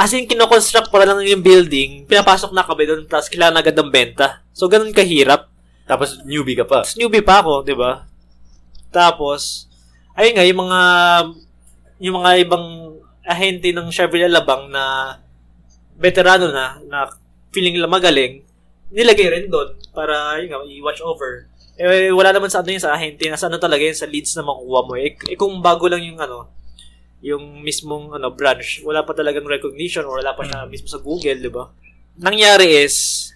[0.00, 3.92] As in, kinoconstruct pa lang yung building, pinapasok na kami doon, tapos kailangan agad ng
[3.92, 4.40] benta.
[4.56, 5.52] So, ganun kahirap.
[5.84, 6.80] Tapos, newbie ka pa.
[6.80, 8.08] Tapos newbie pa ako, di ba?
[8.88, 9.68] Tapos,
[10.16, 10.80] ayun nga, yung mga,
[12.00, 12.66] yung mga ibang
[13.28, 15.20] ahente ng Chevrolet Labang na
[16.00, 17.04] veterano na, na
[17.52, 18.40] feeling nila magaling,
[18.88, 21.44] nilagay rin doon para, yun nga, i-watch over.
[21.76, 24.48] Eh, wala naman sa ano yun, sa ahente, nasa ano talaga yun, sa leads na
[24.48, 24.96] makuha mo.
[24.96, 26.48] Eh, eh kung bago lang yung ano,
[27.20, 31.36] yung mismong ano branch, wala pa talagang recognition or wala pa siya mismo sa Google,
[31.36, 31.68] di ba?
[32.16, 33.28] Nangyari is,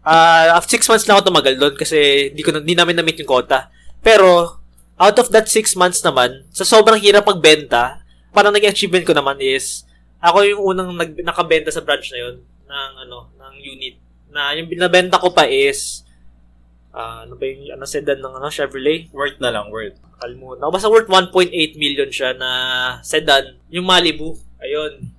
[0.00, 3.28] ah after six months na ako tumagal doon kasi di ko di namin na-meet yung
[3.28, 3.68] quota.
[4.00, 4.56] Pero,
[4.96, 8.00] out of that six months naman, sa sobrang hirap magbenta,
[8.32, 9.84] parang naging achievement ko naman is,
[10.22, 13.96] ako yung unang nag, nakabenta sa branch na yun, ng ano, ng unit.
[14.32, 16.05] Na yung binabenta ko pa is,
[16.96, 19.12] ah ano ba yung, ano, sedan ng ano, Chevrolet?
[19.12, 20.00] Worth na lang, worth.
[20.16, 20.72] Kalimutan ako.
[20.72, 22.50] Basta worth 1.8 million siya na
[23.04, 23.60] sedan.
[23.68, 24.32] Yung Malibu.
[24.56, 25.12] Ayun.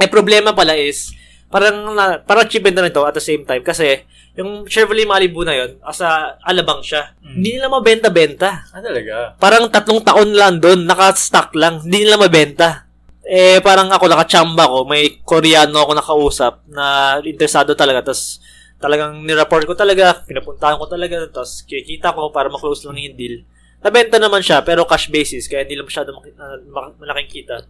[0.00, 1.12] Eh, problema pala is,
[1.52, 3.60] parang, na, parang achievement na rin to at the same time.
[3.60, 7.12] Kasi, yung Chevrolet Malibu na yun, asa Alabang siya.
[7.20, 7.34] Mm.
[7.36, 8.68] Hindi nila mabenta-benta.
[8.72, 9.36] Ah, talaga?
[9.36, 11.84] Parang tatlong taon lang doon, naka-stock lang.
[11.84, 12.88] Hindi nila mabenta.
[13.26, 18.12] Eh, parang ako, nakachamba ko, may Koreano ako nakausap na interesado talaga.
[18.12, 18.38] Tapos,
[18.76, 23.36] talagang nireport ko talaga, pinapuntahan ko talaga, tapos kikita ko para maklose lang yung deal.
[23.80, 26.56] Nabenta naman siya, pero cash basis, kaya hindi lang masyado ah,
[27.00, 27.64] malaking kita.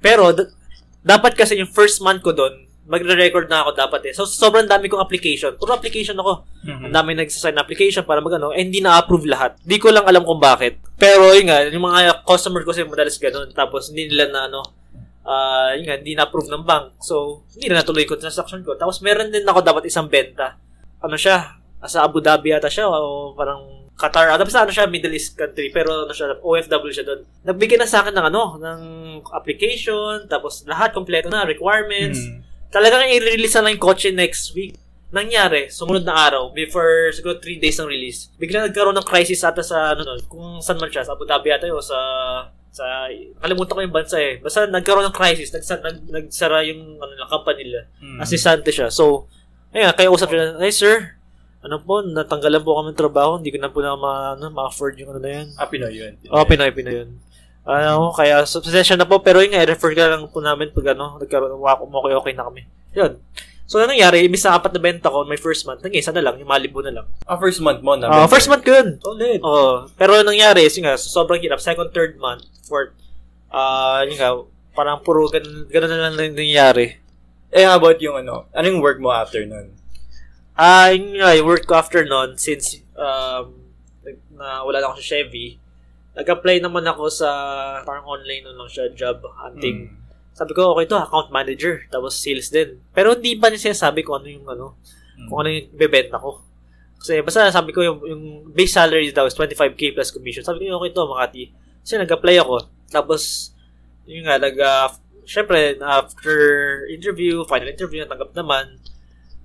[0.00, 0.48] Pero, d-
[1.02, 4.12] dapat kasi yung first month ko doon, magre-record na ako dapat eh.
[4.14, 5.58] So, sobrang dami kong application.
[5.58, 6.46] Puro application ako.
[6.62, 6.82] Mhm.
[6.86, 9.58] Ang dami nagsasign na application para magano, eh, hindi na-approve lahat.
[9.66, 10.78] Di ko lang alam kung bakit.
[10.94, 13.50] Pero yun nga, yung mga customer ko kasi madalas ganun.
[13.50, 14.62] Tapos hindi nila na ano,
[15.26, 16.86] ah yun nga, hindi na-approve ng bank.
[17.02, 18.78] So, hindi na natuloy ko yung transaction ko.
[18.78, 20.56] Tapos meron din ako dapat isang benta.
[21.02, 21.58] Ano siya?
[21.84, 24.28] Sa Abu Dhabi ata siya o parang Qatar.
[24.28, 25.72] Ata basta ano siya, Middle East country.
[25.72, 27.20] Pero ano siya, OFW siya doon.
[27.42, 28.80] Nagbigay na sa akin ng ano, ng
[29.32, 30.28] application.
[30.28, 32.40] Tapos lahat kompleto na, requirements Mhm.
[32.68, 34.76] talagang i-release na lang yung kotse next week.
[35.14, 39.62] Nangyari, sumunod na araw, before siguro 3 days ng release, bigla nagkaroon ng crisis ata
[39.62, 41.96] sa, ano, no, kung saan man siya, sa Abu Dhabi ata yun, sa,
[42.76, 43.08] sa,
[43.40, 44.36] kalimutan ko yung bansa eh.
[44.44, 47.88] Basta nagkaroon ng crisis, nagsa, nag, nagsara yung, ano, yung company nila.
[48.04, 48.20] Mhm.
[48.20, 48.92] Asistante siya.
[48.92, 49.32] So,
[49.72, 51.16] ayun, kaya usap siya, hey sir,
[51.64, 55.00] ano po, natanggalan po kami ng trabaho, hindi ko na po na ma, ano, ma-afford
[55.00, 55.46] yung ano na yan.
[55.56, 56.12] Ah, Pinoy yun.
[56.28, 57.10] Oh, Pinoy, Pinoy yun.
[57.66, 61.18] Ano, kaya pasensya na po, pero yun nga, refer ka lang po namin pag ano,
[61.18, 62.62] nagkaroon ng wako mo, okay, okay na kami.
[62.94, 63.18] Yun.
[63.66, 66.22] So, ano nangyari, imbis na apat na benta ko, my first month, nang isa na
[66.22, 67.06] lang, yung Malibu na lang.
[67.26, 68.06] Ah, first month mo na.
[68.06, 69.02] Ah, first month ko yun.
[69.02, 69.42] Solid.
[69.42, 69.90] Oo.
[69.98, 71.58] pero nangyari, yun nga, so, sobrang hirap.
[71.58, 72.94] Second, third month, fourth,
[73.50, 74.38] ah, yun nga,
[74.70, 77.02] parang puro ganun, ganun na lang nangyari.
[77.50, 78.46] Eh, how about yung ano?
[78.54, 79.74] Ano yung work mo after nun?
[80.54, 83.50] Ah, yun nga, yung work ko after nun, since, um,
[84.30, 85.58] na wala lang ako sa Chevy,
[86.14, 87.28] nag-apply naman ako sa,
[87.82, 89.90] parang online na lang siya, job hunting.
[89.90, 90.05] Mm.
[90.36, 92.76] Sabi ko, okay to, account manager, tapos sales din.
[92.92, 94.66] Pero hindi pa niya sinasabi kung ano yung ano,
[95.16, 95.28] Mm.
[95.32, 96.44] kung ano yung bebenta ko.
[97.00, 98.22] Kasi basta sabi ko yung, yung
[98.52, 100.44] base salary daw is 25k plus commission.
[100.44, 101.44] Sabi ko, okay to, Makati.
[101.80, 102.68] Kasi nag-apply ako.
[102.92, 103.52] Tapos,
[104.04, 104.92] yun nga, nag, uh,
[105.24, 106.36] syempre, after
[106.92, 108.76] interview, final interview, natanggap naman.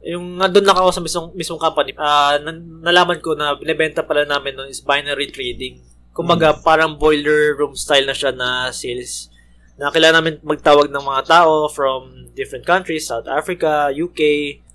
[0.04, 1.94] Yung nandun lang ako sa mismong, mismong company,
[2.42, 5.80] nan- nalaman ko na binibenta pala namin nun is binary trading.
[6.12, 9.30] Kumbaga, parang boiler room style na siya na sales.
[9.80, 14.20] Na kailangan namin magtawag ng mga tao from different countries, South Africa, UK,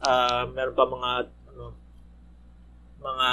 [0.05, 1.11] ah meron pa mga
[1.53, 1.65] ano,
[3.01, 3.29] mga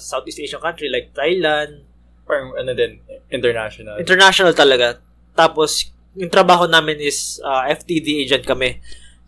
[0.00, 1.86] Southeast Asian country like Thailand,
[2.30, 3.98] Parang ano din, international.
[3.98, 5.02] international talaga.
[5.34, 8.78] Tapos, yung trabaho namin is ah, FTD agent kami.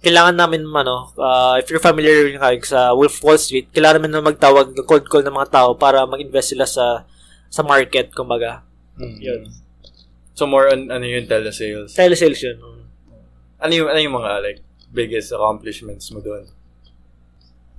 [0.03, 4.11] Kailangan namin, ano, ah, if you're familiar yung like, sa Wolf Wall Street, kailangan namin
[4.15, 7.03] na magtawag, cold call ng mga tao para mag-invest sila sa
[7.53, 8.63] sa market, kumbaga.
[8.97, 9.19] Mm.
[9.19, 9.41] Yun.
[10.33, 11.93] So more on ano yung telesales.
[11.93, 12.57] Telesales yun.
[13.63, 16.49] Ano yung, ano yung mga like biggest accomplishments mo doon?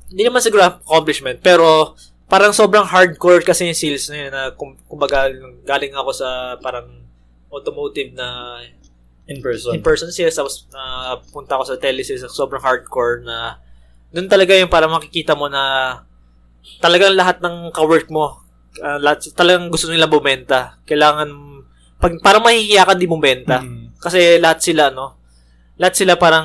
[0.10, 1.98] Hindi naman siguro accomplishment, pero
[2.30, 5.30] parang sobrang hardcore kasi yung sales na yun, na kum- kumbaga
[5.66, 7.04] galing ako sa parang
[7.54, 8.58] automotive na
[9.24, 9.78] In person.
[9.78, 13.62] in-person sales, tapos na punta ako sa telesales, sobrang hardcore na
[14.12, 16.04] doon talaga yung para makikita mo na
[16.82, 18.42] talagang lahat ng ka-work mo,
[18.82, 20.78] ah, lahat, talagang gusto nila bumenta.
[20.86, 21.30] Kailangan,
[22.04, 23.63] pag, parang mahihiya ka di bumenta.
[23.63, 23.96] Mm.
[23.96, 25.16] Kasi lahat sila, no?
[25.80, 26.44] Lahat sila parang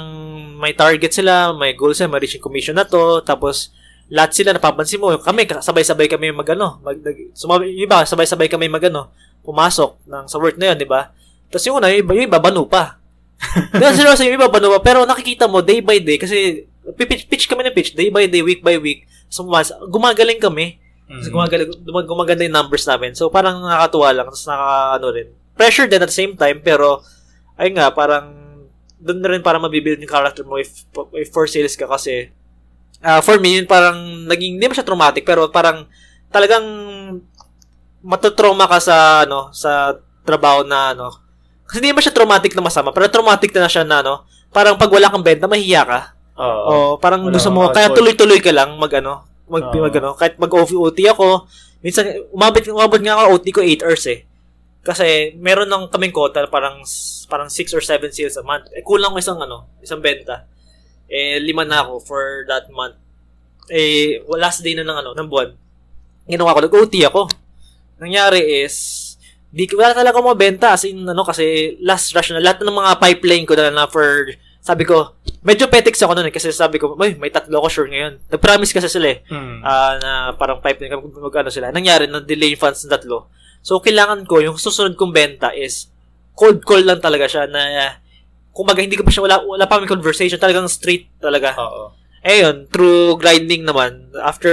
[0.58, 3.74] may target sila, may goal sila, may reaching commission na to, tapos
[4.08, 6.96] lahat sila napapansin mo, kami, sabay-sabay kami mag ano, mag,
[7.34, 9.10] sumabi, iba, sabay-sabay kami mag ano,
[9.42, 11.10] pumasok ng, sa work na yun, di ba?
[11.50, 12.96] Tapos yung una, yung iba, yung iba banu pa.
[13.70, 16.66] Diba, seryoso, yung iba banu pa, pero nakikita mo, day by day, kasi
[16.98, 20.82] pitch, pitch kami ng pitch, day by day, week by week, so, mas, gumagaling kami,
[21.08, 21.34] kasi Mm.
[21.38, 23.16] gumagaling, gumag- gumaganda yung numbers namin.
[23.16, 24.26] So, parang nakakatuwa lang.
[24.28, 25.28] Tapos naka, ano rin.
[25.58, 27.02] Pressure din at the same time, pero,
[27.58, 28.30] ayun nga, parang,
[29.02, 30.86] doon na rin para mabibuild yung character mo if,
[31.18, 32.30] if for sales ka kasi,
[33.02, 35.90] ah for me, yun parang, naging, hindi mo siya traumatic, pero parang,
[36.30, 36.62] talagang,
[37.98, 41.10] matutrauma ka sa, ano, sa trabaho na, ano,
[41.66, 44.22] kasi hindi mo siya traumatic na masama, pero traumatic na, siya na, ano,
[44.54, 46.00] parang pag wala kang benta, mahiya ka.
[46.38, 46.70] Oo.
[46.70, 49.82] O, parang Wala gusto mo, kaya tuloy-tuloy ka lang mag ano, mag, Oo.
[49.82, 51.50] mag ano, kahit mag-OT ako,
[51.82, 54.27] minsan, umabot, umabot nga ako, OT ko 8 hours eh.
[54.88, 56.80] Kasi, meron ng kaming quota, parang,
[57.28, 58.72] parang 6 or 7 sales a month.
[58.72, 60.48] Eh, kulang ko isang ano, isang benta.
[61.04, 62.96] Eh, lima na ako for that month.
[63.68, 65.52] Eh, last day na ng ano, ng buwan.
[66.24, 67.28] Ginawa ko, nag-OT ako.
[68.00, 69.04] Nangyari is,
[69.48, 72.68] di ko wala talaga ako mabenta as in ano kasi last rush na lahat ng
[72.70, 74.28] mga pipeline ko na, na for
[74.60, 77.88] sabi ko medyo petix ako noon eh, kasi sabi ko may may tatlo ako sure
[77.88, 79.64] ngayon nag-promise kasi sila eh Mm.
[79.64, 83.32] ah, na parang pipeline kami mag ano sila nangyari na delay funds ng tatlo
[83.68, 85.92] so kailangan ko yung susunod kong benta is
[86.32, 87.92] cold call lang talaga siya na uh,
[88.56, 91.92] kumbaga hindi ko pa siya wala wala pa kami conversation talagang straight talaga Oo.
[92.24, 94.50] eh yun, through grinding naman, after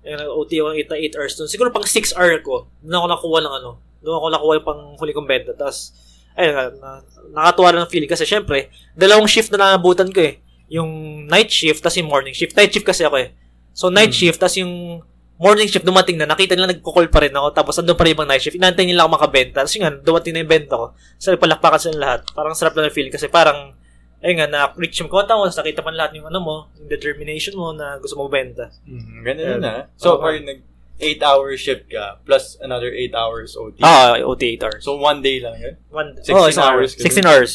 [0.00, 3.06] yung OT ng 8 na 8 hours doon, siguro pang 6 hour ko, doon ako
[3.08, 3.70] nakuha ng ano,
[4.00, 5.52] doon ako nakuha yung pang huli kong benta.
[5.52, 5.92] Tapos,
[6.36, 6.90] ayun, na, na,
[7.36, 10.40] nakatuwa rin ng feeling kasi syempre, dalawang shift na nanabutan ko eh.
[10.72, 10.88] Yung
[11.28, 12.56] night shift, tapos yung morning shift.
[12.56, 13.28] Night shift kasi ako eh.
[13.76, 14.20] So, night Hmm.
[14.24, 15.04] shift, tapos yung
[15.40, 18.28] morning shift, dumating na, nakita nila nagko-call pa rin ako, tapos andun pa rin yung
[18.28, 19.64] night shift, inantay nila ako makabenta.
[19.64, 20.86] Tapos yun nga, dumating na yung benta ko.
[21.16, 22.20] So, palakpakan sila lahat.
[22.36, 23.72] Parang sarap na ng feeling kasi parang,
[24.20, 27.72] ayun nga, na-reach yung quota mo, nakita pa lahat yung ano mo, yung determination mo
[27.72, 28.68] na gusto mo benta.
[28.84, 29.56] Mm, ganun Yeah.
[29.56, 29.72] na.
[29.96, 30.28] So, Oo.
[30.28, 30.60] or nag
[31.00, 33.80] 8 hour shift ka plus another 8 hours OT.
[33.80, 34.84] Ah, OT 8 hours.
[34.84, 35.80] So, one day lang yun?
[35.88, 36.84] One, 16 oh, hours hour.
[36.84, 37.52] ka 16 hours.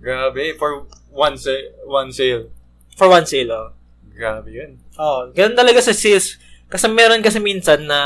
[0.00, 0.56] Grabe.
[0.56, 2.48] For one, sa- one sale.
[2.96, 3.68] For one sale, oh.
[4.16, 4.80] Grabe yun.
[4.96, 6.40] Oh, ganun talaga sa sales.
[6.66, 8.00] Kasi meron kasi minsan na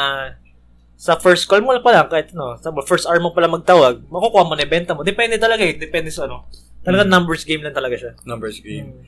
[0.95, 4.45] sa first call mo pa lang, kahit no, sa first hour mo pala magtawag, makukuha
[4.45, 5.01] mo na benta mo.
[5.01, 5.73] Depende talaga eh.
[5.73, 6.45] Depende sa ano.
[6.81, 7.13] Talaga Hmm.
[7.13, 8.13] numbers game lang talaga siya.
[8.23, 8.93] Numbers game.
[8.93, 9.05] Hmm.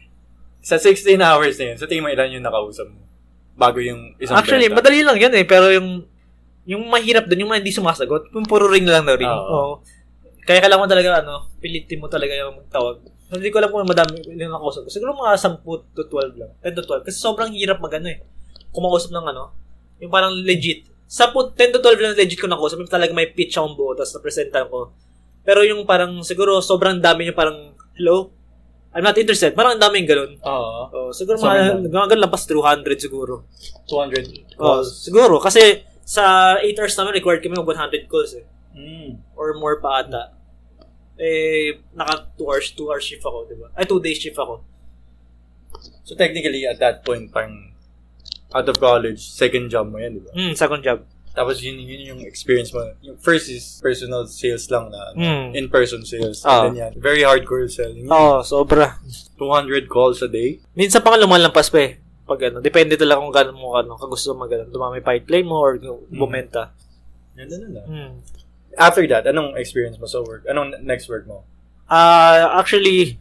[0.64, 3.04] Sa 16 hours na yun, sa tingin mo ilan yung nakausap mo?
[3.52, 4.80] Bago yung isang Actually, benta?
[4.80, 5.44] madali lang yan eh.
[5.44, 6.08] Pero yung
[6.62, 9.26] yung mahirap dun, yung mga hindi sumasagot, yung puro ring lang na ring.
[9.28, 9.50] Oo.
[9.50, 9.72] Oo.
[10.42, 13.02] Kaya kailangan talaga, ano, pilitin mo talaga yung magtawag.
[13.28, 14.88] Hindi ko alam kung madami yung nakausap ko.
[14.88, 15.60] Siguro mga 10
[15.92, 16.50] to 12 lang.
[16.62, 17.04] 10 to 12.
[17.04, 18.22] Kasi sobrang hirap mag ano eh.
[18.72, 19.52] Kumausap ng ano,
[20.02, 20.88] yung parang legit.
[21.06, 22.80] 10, 10 to 12 lang legit ko nakausap.
[22.80, 24.96] Yung talaga may pitch akong buo, tapos na-presentan ko.
[25.44, 28.32] Pero yung parang, siguro, sobrang dami yung parang, hello?
[28.92, 29.56] I'm not interested.
[29.56, 30.36] Parang ang daming ganun.
[30.44, 30.80] Oo.
[30.92, 33.48] Oh, siguro So, mga, mga lampas 200 siguro.
[33.88, 35.40] 200 Oh, siguro.
[35.40, 38.44] Kasi sa 8 hours namin, required kami mag 100 calls eh.
[38.76, 39.20] Mm.
[39.32, 40.36] Or more pa ata.
[41.16, 43.72] Eh, naka 2 hours, 2 hours shift ako, di ba?
[43.72, 44.60] Ay, 2 days shift ako.
[46.04, 47.71] So technically, at that point, parang
[48.54, 50.30] out of college, second job mo yan, di ba?
[50.32, 51.02] Hmm, second job.
[51.32, 52.84] Tapos yun, yun yung experience mo.
[53.00, 55.56] Yung first is personal sales lang na Hmm.
[55.56, 56.44] in-person sales.
[56.44, 56.68] Ah.
[56.68, 58.04] And then yan, very hardcore selling.
[58.04, 59.00] Oo, oh, sobra.
[59.40, 60.60] 200 calls a day.
[60.76, 61.96] Minsan pa nga lumalampas pa eh.
[62.28, 64.68] Pag ano, depende talaga kung gano'n mo ano, kagusto mo gano'n.
[64.68, 65.80] Dumami pipeline mo or
[66.12, 66.76] bumenta.
[67.40, 67.86] Yan na lang.
[67.88, 68.12] Hmm.
[68.76, 70.44] After that, anong experience mo sa work?
[70.44, 71.44] Anong next work mo?
[71.88, 73.16] Ah, actually,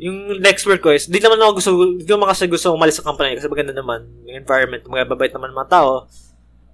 [0.00, 3.04] yung next work ko is, di naman ako gusto, di naman kasi gusto umalis sa
[3.04, 6.08] company kasi maganda naman yung environment, magababait naman mga tao.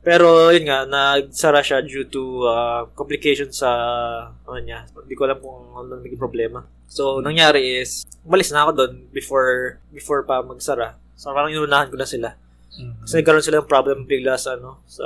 [0.06, 3.70] Pero, yun nga, nagsara siya due to ah, complications sa,
[4.30, 6.62] ano niya, hindi ko alam kung ano naging problema.
[6.86, 10.94] So, nangyari is, umalis na ako doon before, before pa magsara.
[11.18, 12.38] So, parang inunahan ko na sila.
[13.02, 15.02] Kasi nagkaroon sila ng problem bigla sa, ano, sa,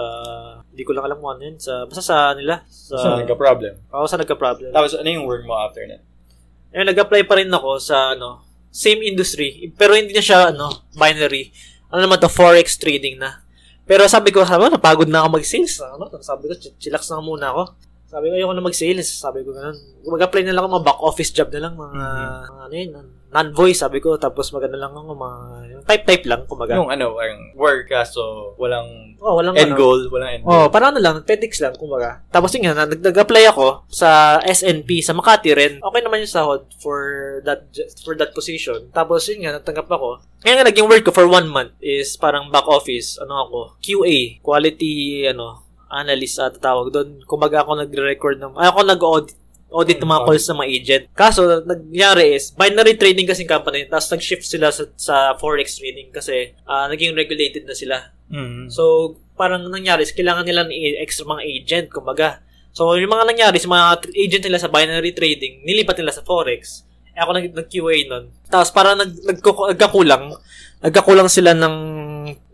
[0.68, 3.80] hindi ko lang alam kung ano yun, sa, basta sa nila, sa, So, nagka-problem.
[3.88, 4.70] ako sa nagka-problem.
[4.76, 6.04] Tapos, ano yung work mo after that?
[6.70, 9.74] Ayun, nag-apply pa rin ako sa, ano, same industry.
[9.74, 11.50] Pero hindi na siya, ano, binary.
[11.90, 13.42] Ano naman to, forex trading na.
[13.90, 15.82] Pero sabi ko, sabi ko, napagod na ako mag-sales.
[15.82, 17.62] Ano, sabi ko, ch- chillax na muna ako.
[18.10, 19.06] Sabi ko, ayoko na mag-sales.
[19.06, 19.78] Sabi ko, ganun.
[20.02, 21.94] Mag-apply na lang ako, mga back office job na lang, mga,
[22.42, 22.90] mga ano yun,
[23.30, 24.18] non-voice, sabi ko.
[24.18, 25.38] Tapos maganda lang ako, mga,
[25.86, 26.74] type-type lang, kumaga.
[26.74, 28.18] Yung ano, parang work kaso
[28.58, 29.78] walang oh, walang end ano.
[29.78, 30.74] goal, walang end Oh, goal.
[30.74, 32.18] parang ano lang, TEDx lang, kumbaga.
[32.34, 35.78] Tapos yun nga, nag- nag-apply ako sa SNP sa Makati rin.
[35.78, 36.98] Okay naman yung sahod for
[37.46, 37.70] that
[38.02, 38.90] for that position.
[38.90, 40.18] Tapos yun nga, natanggap ako.
[40.42, 44.42] Ngayon nga, naging work ko for one month is parang back office, ano ako, QA,
[44.42, 47.20] quality, ano, analyst at tawag doon.
[47.26, 49.36] Kumbaga ako nagre-record ng, ay, ako nag-audit
[49.70, 51.04] audit ng mga calls ng mga agent.
[51.14, 56.58] Kaso, nangyari is, binary trading kasi company, tapos nag-shift sila sa, sa forex trading kasi
[56.66, 58.10] ah, naging regulated na sila.
[58.30, 58.66] Mm.
[58.66, 62.42] So, parang nangyari, is kailangan nila ng extra mga agent, kumbaga.
[62.74, 66.86] So, yung mga nangyari, sa mga agent nila sa binary trading, nilipat nila sa Forex.
[67.14, 68.30] Eh, ako nag- nag-QA nun.
[68.46, 70.34] Tapos, parang nag, nagkakulang,
[70.82, 71.76] nagkakulang sila ng,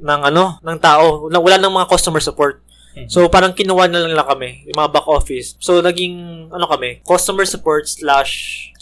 [0.01, 1.29] ng ano, ng tao.
[1.29, 2.65] Wala, wala ng mga customer support.
[2.97, 3.13] Mhm.
[3.13, 5.53] So, parang kinuha na lang, lang kami, yung mga back office.
[5.61, 8.33] So, naging, ano kami, customer support slash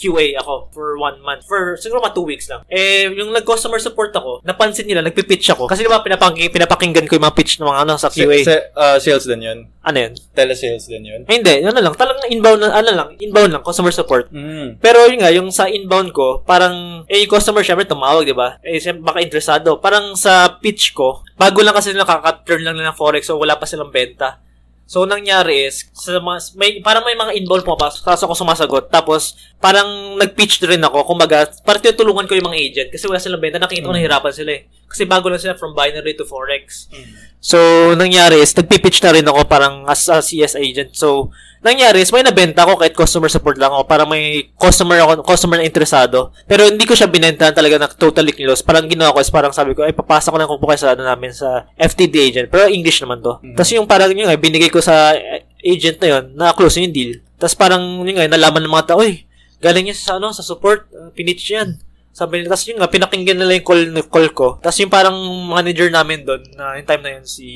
[0.04, 1.48] QA ako for one month.
[1.48, 2.60] For, siguro mga two weeks lang.
[2.68, 5.64] Eh, yung nag-customer support ako, napansin nila, nagpipitch ako.
[5.64, 8.44] Kasi di ba, pinapaki, pinapakinggan ko yung mga pitch ng mga ano sa QA.
[8.44, 9.58] Sa- uh, sales din yun.
[9.84, 10.12] ano yun?
[10.32, 11.20] Telesales din yun.
[11.24, 14.28] Eh, hindi, ano lang, talagang inbound na, ano lang, inbound lang, customer support.
[14.32, 14.80] Mm.
[14.80, 18.60] Pero yun nga, yung sa inbound ko, parang, eh, yung customer syempre tumawag, di ba?
[18.60, 19.80] Eh, siyempre, baka interesado.
[19.80, 23.56] Parang sa pitch ko, bago lang kasi nila kaka-turn lang nila ng Forex, so wala
[23.56, 24.44] pa silang benta.
[24.84, 28.84] So, nangyari is, sa mga, may, parang may mga inbound pumapasok, tapos ako sumasagot.
[28.92, 29.32] Tapos,
[29.64, 31.08] parang nag-pitch rin ako.
[31.08, 33.56] Kumbaga, parang tinutulungan ko yung mga agent kasi wala silang benta.
[33.56, 33.98] Nakikita ko Mm.
[34.04, 34.68] nahirapan sila eh.
[34.84, 36.92] Kasi bago lang sila from binary to Forex.
[36.92, 37.16] Mm.
[37.40, 37.58] So,
[37.96, 40.92] nangyari is, nagpipitch na rin ako parang as a CS agent.
[40.92, 41.32] So,
[41.64, 45.56] nangyari is, may nabenta ako kahit customer support lang ako para may customer ako, customer
[45.56, 46.28] na interesado.
[46.44, 48.60] Pero hindi ko siya binenta talaga na totally close.
[48.60, 51.08] Parang ginawa ko is parang sabi ko, ay papasa ko lang kung kayo sa ano
[51.08, 52.46] namin sa FTD agent.
[52.52, 53.40] Pero English naman to.
[53.40, 53.56] Mm.
[53.56, 55.16] Tapos yung parang yun binigay ko sa
[55.64, 57.24] agent na yun, na-close yung deal.
[57.40, 59.24] Tapos parang yun nga, nalaman ng mga tao, uy,
[59.62, 61.78] galing niya sa ano, sa support, uh, pinitch yan.
[62.14, 64.48] Sabi nila, tapos yun nga, pinakinggan nila yung call, call ko.
[64.62, 65.18] Tapos yung parang
[65.50, 67.46] manager namin doon, na yung time na yun, si...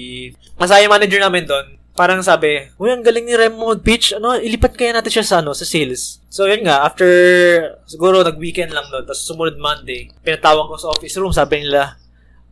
[0.59, 4.95] Masaya manager namin doon, parang sabi, uy, ang galing ni Remo pitch, ano, ilipat kaya
[4.99, 6.19] natin siya sa, ano, sa sales.
[6.27, 7.07] So, yun nga, after,
[7.87, 11.95] siguro, nag-weekend lang doon, tapos sumunod Monday, pinatawag ko sa office room, sabi nila,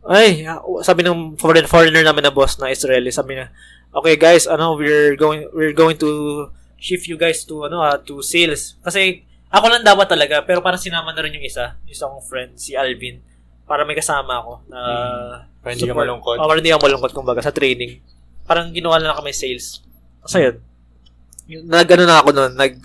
[0.07, 0.47] ay,
[0.87, 3.51] sabi ng foreign, foreigner namin na boss na Israeli, sabi niya,
[3.91, 6.47] okay guys, ano, we're going, we're going to
[6.79, 8.79] shift you guys to, ano, ah, to sales.
[8.79, 12.75] Kasi, ako lang dapat talaga, pero parang sinama na rin yung isa, isang friend, si
[12.75, 13.23] Alvin,
[13.67, 14.79] para may kasama ako na
[15.63, 16.37] Para hindi ka malungkot.
[16.39, 17.99] Oh, para hindi ako malungkot, kumbaga, sa training.
[18.47, 19.83] Parang ginawa na lang kami sales.
[20.23, 20.59] So, yun.
[21.47, 22.79] Nag, ano na ako noon, nag,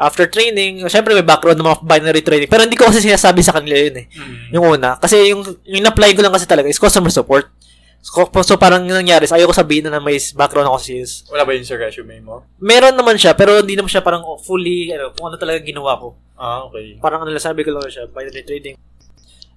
[0.00, 3.52] after training, syempre may background ng mga binary trading, pero hindi ko kasi sinasabi sa
[3.52, 4.06] kanila yun eh.
[4.08, 4.56] Mm.
[4.56, 4.96] Yung una.
[4.96, 7.52] Kasi yung, yung apply ko lang kasi talaga is customer support.
[8.00, 11.12] So, so parang yung nangyari, is ayaw ko sabihin na may background ako sa sales.
[11.28, 12.48] Wala ba yun sa resume mo?
[12.56, 16.16] Meron naman siya, pero hindi naman siya parang fully, ano, kung ano talaga ginawa ko.
[16.40, 16.96] Ah, okay.
[16.96, 18.76] Parang ano sabi ko lang siya, binary trading.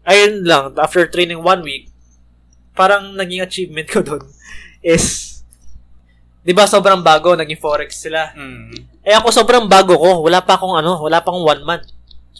[0.03, 1.87] Ayun lang, after training one week,
[2.75, 4.27] parang naging achievement ko doon
[4.83, 5.39] is,
[6.43, 8.35] di ba sobrang bago, naging forex sila.
[8.35, 8.75] Mm.
[9.07, 10.27] Eh ako sobrang bago ko.
[10.27, 11.87] Wala pa akong ano, wala pa akong one month.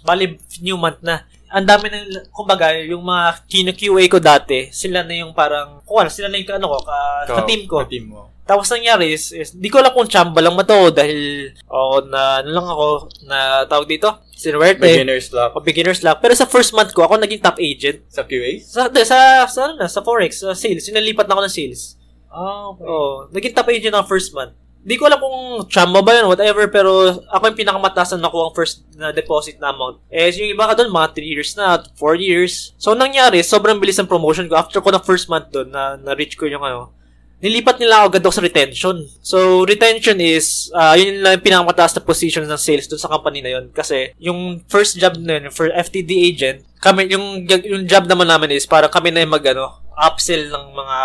[0.03, 1.23] Bali, new month na.
[1.53, 6.09] Ang dami ng, kumbaga, yung mga kino-QA ko dati, sila na yung parang, kung ano,
[6.09, 6.97] sila na yung ano ko, ka,
[7.29, 7.85] ka team ko.
[7.85, 8.33] Ka-team mo.
[8.43, 12.41] Tapos nangyari is, is di ko alam kung chamba lang ba to dahil, oh, na,
[12.41, 12.87] ano lang ako,
[13.29, 14.83] na tawag dito, sinuwerte.
[14.83, 15.53] Beginner's luck.
[15.55, 16.19] O beginner's luck.
[16.19, 18.01] Pero sa first month ko, ako naging top agent.
[18.09, 18.59] Sa QA?
[18.59, 20.83] Sa, sa, sa, ano na, sa Forex, sa sales.
[20.83, 22.01] Sinalipat na ako ng sales.
[22.33, 22.83] Ah, okay.
[22.83, 23.29] Oo.
[23.29, 24.57] Naging top agent ng first month.
[24.83, 28.55] Di ko alam kung chamba ba yun, whatever, pero ako yung pinakamataas na nakuha ang
[28.55, 30.03] first na deposit na amount.
[30.11, 32.75] Eh, yung iba ka doon, mga 3 years na, 4 years.
[32.75, 34.59] So, nangyari, sobrang bilis ang promotion ko.
[34.59, 36.91] After ko ng first month doon, na, na-reach ko yung ano,
[37.39, 38.97] nilipat nila ako agad sa retention.
[39.23, 43.39] So, retention is, uh, yun lang yung pinakamataas na position ng sales doon sa company
[43.39, 43.71] na yun.
[43.71, 48.55] Kasi, yung first job na yun, for FTD agent, kami, yung, yung job naman namin
[48.55, 50.97] is, para kami na yung mag, ano, upsell ng mga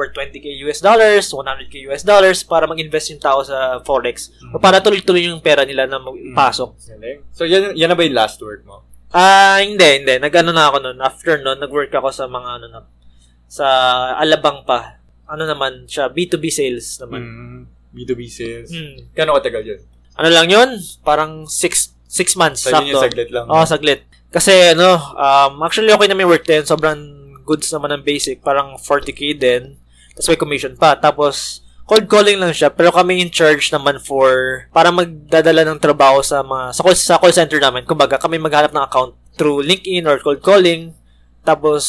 [0.00, 4.32] worth 20k US dollars, 100k US dollars para mag-invest yung tao sa Forex.
[4.56, 6.80] O para tuloy-tuloy yung pera nila na magpasok.
[6.96, 7.20] Galing.
[7.36, 8.88] So, yan, yan na ba yung last work mo?
[9.12, 10.16] Ah, hindi, hindi.
[10.16, 10.98] Nag-ano na ako nun.
[11.04, 12.80] After nun, nag-work ako sa mga ano na,
[13.50, 13.66] sa
[14.16, 15.02] Alabang pa.
[15.28, 17.20] Ano naman siya, B2B sales naman.
[17.20, 17.60] Mm,
[17.92, 18.70] B2B sales.
[18.70, 19.10] Hmm.
[19.12, 19.80] Gano'ng katagal yun?
[20.14, 20.70] Ano lang yun?
[21.02, 22.66] Parang six, six months.
[22.66, 23.10] Sa yun yung sakto.
[23.10, 23.46] saglit lang.
[23.50, 24.00] Oo, saglit.
[24.30, 26.62] Kasi ano, um, actually okay na may work din.
[26.62, 26.98] Sobrang
[27.42, 28.38] goods naman ng basic.
[28.46, 29.74] Parang 40k din.
[30.14, 30.96] Tapos may commission pa.
[30.98, 32.70] Tapos, cold calling lang siya.
[32.70, 37.18] Pero kami in charge naman for, para magdadala ng trabaho sa mga, sa call, sa
[37.18, 37.82] call center namin.
[37.82, 40.94] Kumbaga, kami maghanap ng account through LinkedIn or cold calling.
[41.40, 41.82] Tapos,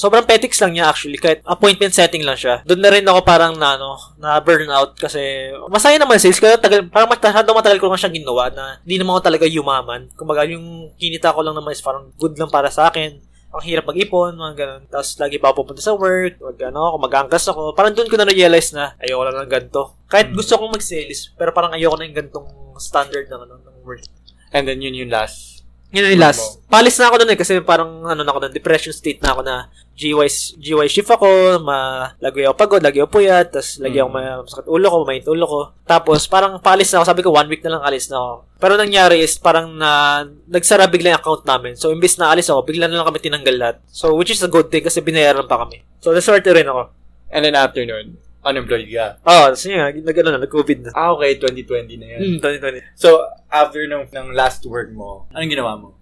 [0.00, 1.20] sobrang petics lang niya actually.
[1.20, 2.64] Kahit appointment setting lang siya.
[2.64, 6.40] Doon na rin ako parang na, ano, na burnout kasi masaya naman sales.
[6.40, 10.08] Kaya tagal, parang masyado matagal ko lang siya ginawa na hindi naman ako talaga yumaman.
[10.16, 13.20] Kumbaga, yung kinita ko lang naman is parang good lang para sa akin.
[13.54, 14.82] Ang hirap mag-ipon, mga ganun.
[14.90, 17.70] Tapos, lagi pa pupunta sa work, wag ano ako, mag-angkas ako.
[17.70, 19.94] Parang doon ko na realize na ayoko lang ng ganito.
[20.10, 20.34] Kahit Mm.
[20.34, 22.50] gusto kong mag-sales, pero parang ayoko na yung gantong
[22.82, 24.02] standard ng, ano, ng work.
[24.50, 25.53] And then yun yung last.
[25.94, 26.58] Yun yung last.
[26.66, 29.46] Palis na ako doon eh kasi parang ano na ako ng depression state na ako
[29.46, 30.26] na GY,
[30.58, 34.16] GY shift ako, ma, lagi ako pagod, lagi ako puyat, tapos lagi ako Mm.
[34.18, 35.60] may sakit ulo ko, may ulo ko.
[35.86, 38.32] Tapos parang palis na ako, sabi ko one week na lang alis na ako.
[38.58, 41.78] Pero nangyari is parang na, nagsara bigla yung account namin.
[41.78, 43.76] So imbis na alis ako, bigla na lang kami tinanggal lahat.
[43.86, 45.86] So which is a good thing kasi binayaran pa kami.
[46.02, 46.90] So naswerte rin ako.
[47.30, 49.18] And then after nun, unemployed ka.
[49.24, 50.90] Oh, so yun nag, ano na, nag-COVID na.
[50.92, 51.40] Ah, okay.
[51.40, 52.20] 2020 na yan.
[52.20, 52.84] Hmm, 2020.
[52.94, 55.96] So, after nung, ng last work mo, anong ginawa mo?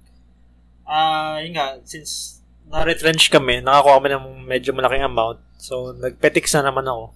[0.83, 5.39] Ah, yun nga, since na-retrench kami, nakakuha kami ng medyo malaking amount.
[5.63, 7.15] So, nagpetix na naman ako.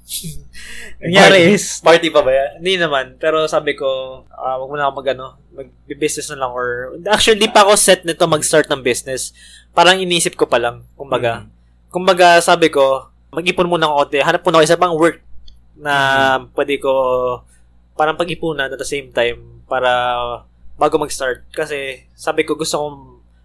[1.02, 2.50] Nangyari is, Party pa ba yan?
[2.62, 3.18] hindi naman.
[3.18, 7.42] Pero sabi ko, ah, wag mo na ako mag, ano, mag-business na lang or, actually,
[7.42, 9.34] di pa ako set nito mag-start ng business.
[9.74, 11.42] Parang inisip ko pa lang, kumbaga.
[11.42, 11.46] Mm.
[11.90, 14.18] Kumbaga, sabi ko, mag-ipon muna ako konti.
[14.20, 15.18] Hanap muna ako isa pang work
[15.76, 15.94] na
[16.54, 16.92] pwede ko
[17.92, 19.88] parang pag-ipunan at the same time para
[20.76, 21.44] bago mag-start.
[21.50, 22.98] Kasi sabi ko gusto kong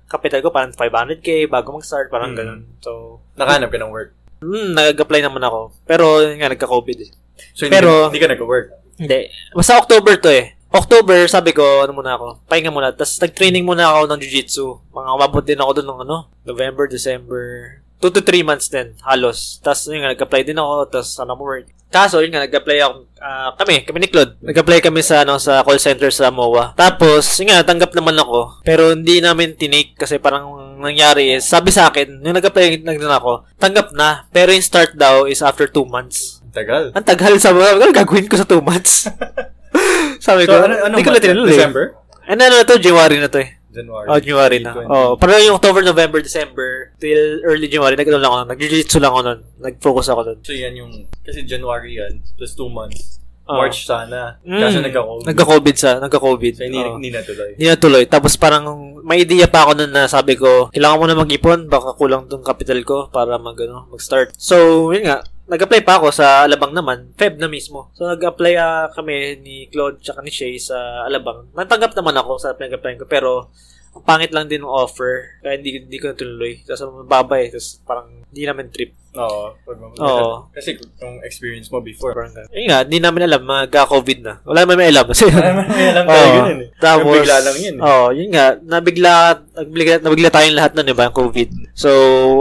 [0.08, 2.38] capital ko parang 500k bago mag-start, parang Mm.
[2.38, 2.62] ganun.
[2.84, 4.12] So, Nakahanap ka ng work.
[4.44, 5.72] mm, nag-apply naman ako.
[5.88, 7.10] Pero nga, nagka-COVID eh.
[7.56, 8.68] So, hindi, Pero- hindi ka nag-work.
[9.00, 9.32] Hindi.
[9.56, 10.60] Basta October to eh.
[10.72, 12.92] October, sabi ko, ano muna ako, pahinga muna.
[12.92, 14.68] Tapos nag-training muna ako ng jiu-jitsu.
[14.92, 17.80] Mga umabot din ako doon ng ano, November, December.
[18.02, 19.62] 2 to 3 months din, halos.
[19.62, 21.70] Tapos yun nga, nag-apply din ako, tapos ano mo work.
[21.92, 24.40] Kaso, yun nga, nag-apply ako, ah, kami, kami ni Claude.
[24.42, 26.74] Nag-apply kami sa, ano, sa call center sa MOA.
[26.74, 28.64] Tapos, yun nga, tanggap naman ako.
[28.64, 33.46] Pero hindi namin tinake kasi parang nangyari is, sabi sa akin, nung nag-apply nag ako,
[33.62, 34.26] tanggap na.
[34.34, 36.42] Pero yung start daw is after 2 months.
[36.42, 36.84] Ang tagal.
[36.96, 39.12] Ang tagal sa mga, ano gagawin ko sa 2 months?
[40.26, 41.54] Sabi ko, So, ano, ano hindi ko na tinuloy.
[41.54, 41.86] December?
[42.26, 43.61] Ano na to, January na to eh.
[43.72, 44.08] January.
[44.12, 44.72] Oh, January na.
[44.76, 44.92] 2020.
[44.92, 49.22] Oh, pero yung October, November, December, till early January, nag lang ako, nag-jiu-jitsu lang ako
[49.24, 49.40] nun.
[49.64, 50.40] Nag-focus ako nun.
[50.44, 50.92] So, yan yung,
[51.24, 53.22] kasi January yan, plus two months.
[53.52, 53.58] Oh.
[53.58, 54.40] March sana.
[54.46, 54.62] Mm.
[54.64, 55.26] Kaso nagka-COVID.
[55.28, 56.54] Nagka-COVID sa, nagka-COVID.
[56.56, 56.96] So, hindi, Oo.
[56.96, 57.50] hindi natuloy.
[57.58, 58.04] Hindi na tuloy.
[58.08, 61.98] Tapos parang may idea pa ako nun na sabi ko, kailangan mo na mag-ipon, baka
[61.98, 64.32] kulang tong capital ko para mag, ano, mag-start.
[64.38, 67.92] So, yun nga, nag-apply pa ako sa Alabang naman, Feb na mismo.
[67.92, 71.52] So, nag-apply ah, kami ni Claude tsaka ni Shay sa Alabang.
[71.52, 73.52] Natanggap naman ako sa pinag-apply ko, pero
[73.92, 75.44] ang pangit lang din ng offer.
[75.44, 76.64] Kaya hindi, hindi ko natuloy.
[76.64, 77.52] Kasi mababa eh.
[77.52, 78.96] Tapos parang hindi namin trip.
[79.12, 79.52] Oo.
[79.68, 80.48] Pag, Oo.
[80.56, 82.16] Kasi yung experience mo before.
[82.16, 82.48] Parang ganun.
[82.56, 84.34] Ayun nga, hindi namin alam, magka-COVID na.
[84.48, 85.04] Wala naman may alam.
[85.04, 86.70] Kasi, May alam tayo yun eh.
[86.80, 87.84] Tapos, Yung bigla lang yun eh.
[87.84, 88.46] Oo, yun nga.
[88.56, 89.14] Nabigla,
[89.52, 91.50] nabigla, nabigla tayong lahat nun, di ba, yung COVID.
[91.76, 91.90] So,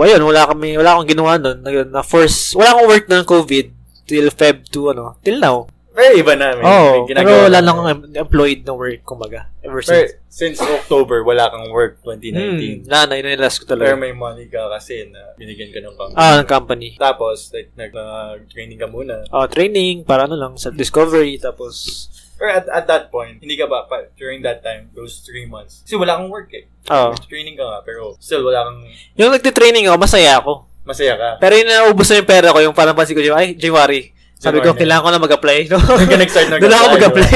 [0.07, 1.59] ayun, wala kami, wala akong ginawa nun.
[1.59, 3.67] Na, na force, wala akong work ng COVID
[4.07, 5.67] till Feb to, ano, till now.
[6.01, 6.49] Pero iba na.
[6.55, 10.17] May, Oo, may pero wala lang akong em- employed na work, kumbaga, ever Pero since.
[10.27, 12.89] since October, wala kang work Hmm, 2019.
[12.89, 14.01] wala na, inilas ko Pero talaga.
[14.01, 16.17] may money ka kasi na binigyan ka ng company.
[16.17, 16.89] Ah, ng company.
[16.97, 19.29] Tapos, like, nag-training ka muna.
[19.29, 23.85] Oh, training, para ano lang, self-discovery, tapos, Pero at, at that point, hindi ka ba,
[23.85, 26.65] pa, during that time, those three months, kasi wala kang work eh.
[26.89, 27.13] oh.
[27.29, 28.81] Training ka nga, pero still wala kang,
[29.15, 30.65] Yung nagte-training ako, masaya ako.
[30.81, 31.31] masaya ka.
[31.37, 34.17] Pero yung naubos na yung pera ko, yung parang pansin ko, ay, January.
[34.41, 35.59] Sabi ko, kailangan ko na mag-apply.
[35.69, 35.77] No?
[36.17, 37.35] Nag-start na Doon ako mag-apply.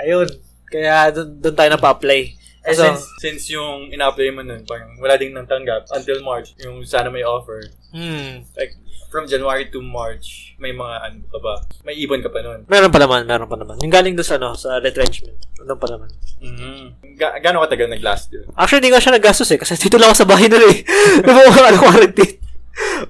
[0.00, 0.28] Ayun.
[0.72, 2.20] Kaya doon, doon tayo na pa-apply.
[2.62, 6.56] Eh, So- since, since yung ina-apply mo nun, parang wala ding nang tanggap until March,
[6.58, 7.68] yung sana may offer.
[7.92, 8.48] Hmm.
[8.56, 8.72] Like,
[9.12, 11.60] from January to March, may mga ano ka ba?
[11.84, 12.64] May ibon ka pa nun.
[12.64, 13.76] Meron pa naman, meron pa naman.
[13.84, 15.36] Yung galing doon sa, ano, sa retrenchment.
[15.60, 16.08] Doon pa naman.
[16.40, 16.80] Mm-hmm.
[17.20, 18.48] Ga- gaano katagal nag-last yun?
[18.56, 19.60] Actually, hindi nga siya naggastos eh.
[19.60, 20.80] Kasi dito lang ako sa bahay nila eh.
[21.20, 22.34] Di ba ako ano, quarantine?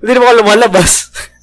[0.02, 0.90] Hindi naman ako lumalabas.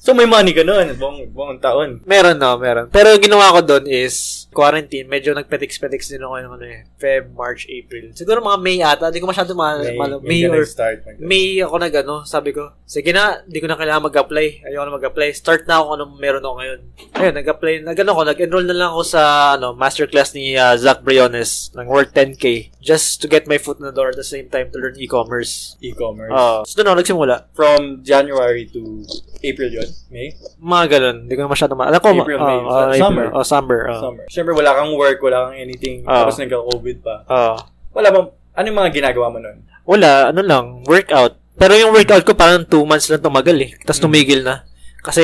[0.00, 2.00] So, may money ka nun, buong, buong taon.
[2.08, 2.88] meron no, meron.
[2.88, 5.06] Pero ginawa ko doon is quarantine.
[5.06, 6.86] Medyo nagpetix-petix din ako yung ano eh.
[6.98, 8.10] Feb, March, April.
[8.12, 9.08] Siguro mga May ata.
[9.08, 11.06] Hindi ko masyado ma- May, mal- may, May or start.
[11.06, 14.66] Mag- May ako nag ano, sabi ko, sige na, hindi ko na kailangan mag-apply.
[14.66, 15.28] Ayoko na mag-apply.
[15.32, 16.80] Start na ako kung anong meron ako ngayon.
[17.14, 17.74] Ayun, nag-apply.
[17.82, 19.22] Nag ano ko, nag-enroll na lang ako sa
[19.54, 23.86] ano, masterclass ni uh, Zach Briones ng worth 10k just to get my foot in
[23.86, 25.78] the door at the same time to learn e-commerce.
[25.80, 26.32] e-commerce.
[26.32, 27.36] Uh, so doon ako nagsimula.
[27.52, 29.06] From January to
[29.40, 29.88] April yun?
[30.10, 30.34] May?
[30.58, 31.16] Mga ganun.
[31.24, 31.88] Hindi ko na masyado ma...
[31.88, 32.58] Alam ko, April, uh, May.
[32.58, 33.00] uh, April.
[33.00, 33.26] Summer.
[33.32, 33.80] Oh, summer.
[33.96, 34.24] Summer.
[34.40, 36.00] Siyempre, wala kang work, wala kang anything.
[36.08, 36.24] Ah.
[36.24, 37.28] Tapos nagka-COVID pa.
[37.28, 37.60] Oh.
[37.92, 39.60] Wala bang, ano yung mga ginagawa mo nun?
[39.84, 41.36] Wala, ano lang, workout.
[41.60, 43.76] Pero yung workout ko parang 2 months lang tumagal eh.
[43.84, 44.04] Tapos Mm.
[44.08, 44.64] tumigil na.
[45.04, 45.20] Kasi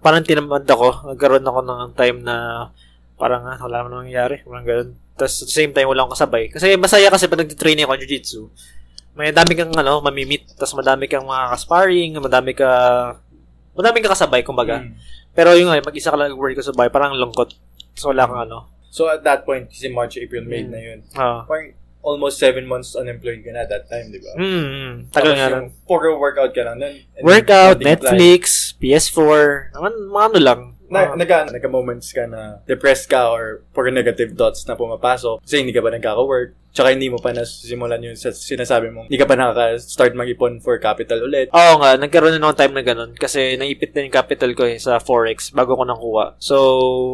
[0.00, 1.12] parang tinamad ako.
[1.12, 2.68] Nagkaroon ako ng time na
[3.20, 4.40] parang ah, wala naman nangyayari.
[4.40, 4.96] Parang ganun.
[5.20, 6.48] Tapos at the same time, wala akong kasabay.
[6.48, 8.40] Kasi masaya kasi pag nag-training ako ng jiu-jitsu,
[9.12, 10.48] may dami kang ano, mamimit.
[10.56, 12.68] Tapos madami kang mga kasparring, madami ka
[13.76, 14.80] madami kang kasabay, kumbaga.
[14.80, 14.96] Mm.
[15.36, 17.52] Pero yung nga, mag-isa ka lang nag-work sa bahay, parang lungkot.
[17.96, 18.76] So wala kang ano.
[18.96, 20.72] So, at that point, kasi March, April, May Mm.
[20.72, 21.00] na yun.
[21.12, 21.44] Ah.
[21.44, 24.32] Parang almost seven months unemployed ka na that time, di ba?
[24.40, 25.12] Mm.
[25.12, 25.68] Tagal nga lang.
[25.84, 26.96] puro workout ka lang nun.
[27.20, 27.84] Workout.
[27.84, 30.60] Netflix, PS4, naman, mga ano lang.
[30.86, 35.58] Na, Mga- nagka, nagka-moments ka na depressed ka or puro negative thoughts na pumapasok kasi
[35.58, 36.54] hindi ka pa nagkaka-work.
[36.70, 40.76] Tsaka hindi mo pa nasimulan yung sa- sinasabi mo, hindi ka pa nakaka-start mag-ipon for
[40.76, 41.48] capital ulit.
[41.48, 44.76] Oo nga, nagkaroon na ng time na ganun kasi naipit na yung capital ko eh
[44.76, 46.36] sa Forex bago ko nakuha.
[46.36, 46.56] So,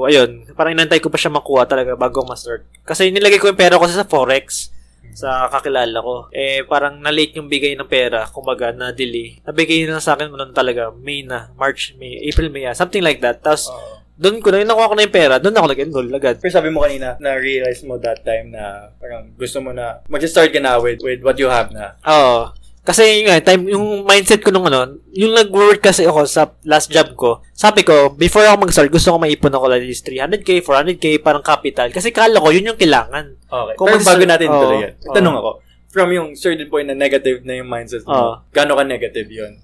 [0.05, 2.67] ayun, parang inantay ko pa siya makuha talaga bago ma-start.
[2.83, 4.75] Kasi nilagay ko yung pera ko sa Forex
[5.13, 6.29] sa kakilala ko.
[6.33, 9.41] Eh, parang na-late yung bigay ng pera, kumbaga, na-delay.
[9.45, 13.21] Nabigay na sa akin noon talaga, May na, March, May, April, May, ah, something like
[13.21, 13.45] that.
[13.45, 14.01] Tapos, Oo.
[14.17, 16.37] doon ko na, yung nakuha ko na yung pera, doon ako nag-enroll agad.
[16.41, 20.61] Pero sabi mo kanina, na-realize mo that time na parang gusto mo na mag-start ka
[20.61, 21.97] na with, with what you have na.
[22.09, 22.62] Oo.
[22.83, 26.91] Kasi yun nga, time, yung mindset ko nung ano, yung nag-work kasi ako sa last
[26.91, 31.23] job ko, sabi ko, before ako mag-start, gusto ko maipon ako at least 300k, 400k,
[31.23, 31.95] parang capital.
[31.95, 33.39] Kasi kala ko, yun yung kailangan.
[33.47, 33.75] Okay.
[33.79, 34.59] Kung Pero bago natin Oo.
[34.67, 35.15] tuloy yan, Oo.
[35.15, 35.51] tanong ako,
[35.95, 39.63] from yung certain point na negative na yung mindset mo, gaano ka negative yun?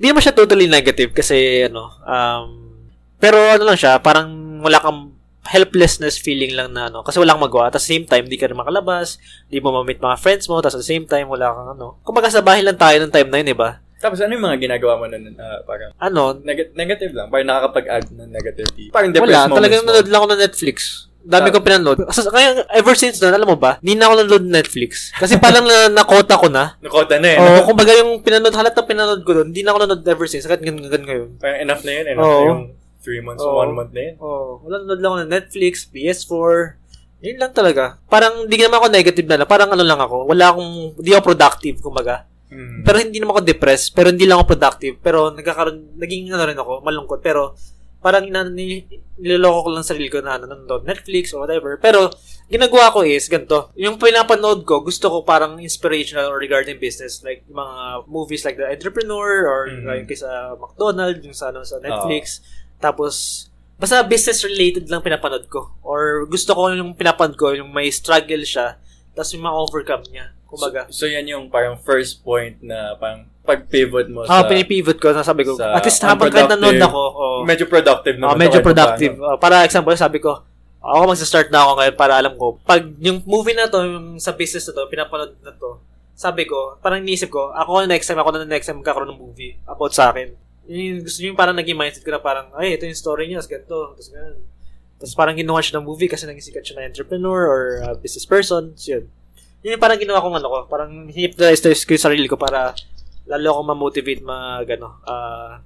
[0.00, 2.48] Hindi naman siya totally negative kasi, ano, um,
[3.20, 4.32] pero ano lang siya, parang
[4.64, 5.15] wala kang
[5.46, 7.68] helplessness feeling lang na ano, kasi wala kang magawa.
[7.68, 9.16] At the same time, di ka rin makalabas,
[9.46, 11.98] di mo ma-meet mga friends mo, tapos at the same time, wala kang ano.
[12.00, 13.80] Kumbaga sa bahay lang tayo ng time na yun, di ba?
[13.96, 15.32] Tapos ano yung mga ginagawa mo nun?
[15.36, 17.32] ah, parang Ano, neg- negative lang.
[17.32, 18.84] Parang nakakapag-add ng negativity.
[18.90, 20.76] Parang depressed Wala, talagang nanood lang ako ng Netflix.
[21.26, 21.52] Dami Ah.
[21.56, 21.98] kong pinanood.
[22.06, 25.10] Kasi, kaya, ever since nun, alam mo ba, hindi na ako nanood ng Netflix.
[25.10, 26.76] Kasi parang na, nakota ko na.
[26.78, 27.38] Nakota na eh.
[27.40, 30.44] Oo, kumbaga yung pinanood, halat na pinanood ko doon, hindi na ako nanood ever since.
[30.44, 31.28] Ganun ngayon.
[31.40, 32.04] Parang enough na yun.
[32.06, 32.30] Enough Oo.
[32.36, 32.62] na yung
[33.06, 33.54] three months, Oo.
[33.54, 34.14] one month na yun.
[34.18, 36.82] Oo, wala nanood lang ako ng Netflix, PS4.
[37.22, 38.02] Yun lang talaga.
[38.10, 39.48] Parang hindi naman ako negative na lang.
[39.48, 40.26] Parang ano lang ako.
[40.26, 42.26] Wala akong, hindi ako productive, kumbaga.
[42.50, 42.82] Mm.
[42.82, 44.94] Pero hindi naman ako depressed, pero hindi lang ako productive.
[44.98, 47.22] Pero nagkakaroon, naging ano rin ako, malungkot.
[47.22, 47.54] Pero
[47.98, 48.86] parang ina, ni,
[49.18, 51.74] niloloko ko lang sarili ko na ano, nanonood Netflix or whatever.
[51.80, 52.06] Pero
[52.46, 53.74] ginagawa ko is ganito.
[53.74, 57.24] Yung pinapanood ko, gusto ko parang inspirational or regarding business.
[57.26, 59.82] Like mga movies like The Entrepreneur or Mhm.
[59.88, 62.44] like sa McDonald's, yung sa, ano, sa Netflix.
[62.78, 63.46] Tapos,
[63.76, 65.72] basta business related lang pinapanood ko.
[65.80, 68.80] Or gusto ko yung pinapanood ko, yung may struggle siya,
[69.12, 70.32] tapos yung ma-overcome niya.
[70.46, 70.86] Kumbaga.
[70.88, 74.50] So, so, yan yung parang first point na parang pag-pivot mo Ah, sa...
[74.50, 78.20] pinipivot ko, nasabi ko, sa at least habang kahit unproductive, ako, oh, Medyo productive ah,
[78.26, 78.36] naman.
[78.38, 79.14] medyo to kahit productive.
[79.22, 80.42] Ah, para example, sabi ko,
[80.82, 84.34] ako magsa-start na ako ngayon para alam ko, pag yung movie na to, yung sa
[84.34, 85.78] business na to, pinapanood na to,
[86.16, 89.58] sabi ko, parang iniisip ko, ako next time, ako na next time magkakaroon ng movie
[89.66, 90.30] about sa akin.
[90.66, 93.42] Yun yung gusto yung parang naging mindset ko na parang, ay, ito yung story niya,
[93.46, 94.38] ganito, tapos ganun.
[94.96, 98.24] Tapos parang ginawa siya ng movie kasi naging sikat siya na entrepreneur or uh, business
[98.24, 98.72] person.
[98.74, 99.04] So, yun.
[99.60, 100.58] Yun yung parang ginawa kong ano ko.
[100.66, 102.72] Parang hypnotize ko yung sarili ko para
[103.26, 105.60] lalo akong ma-motivate mag, ano, ah,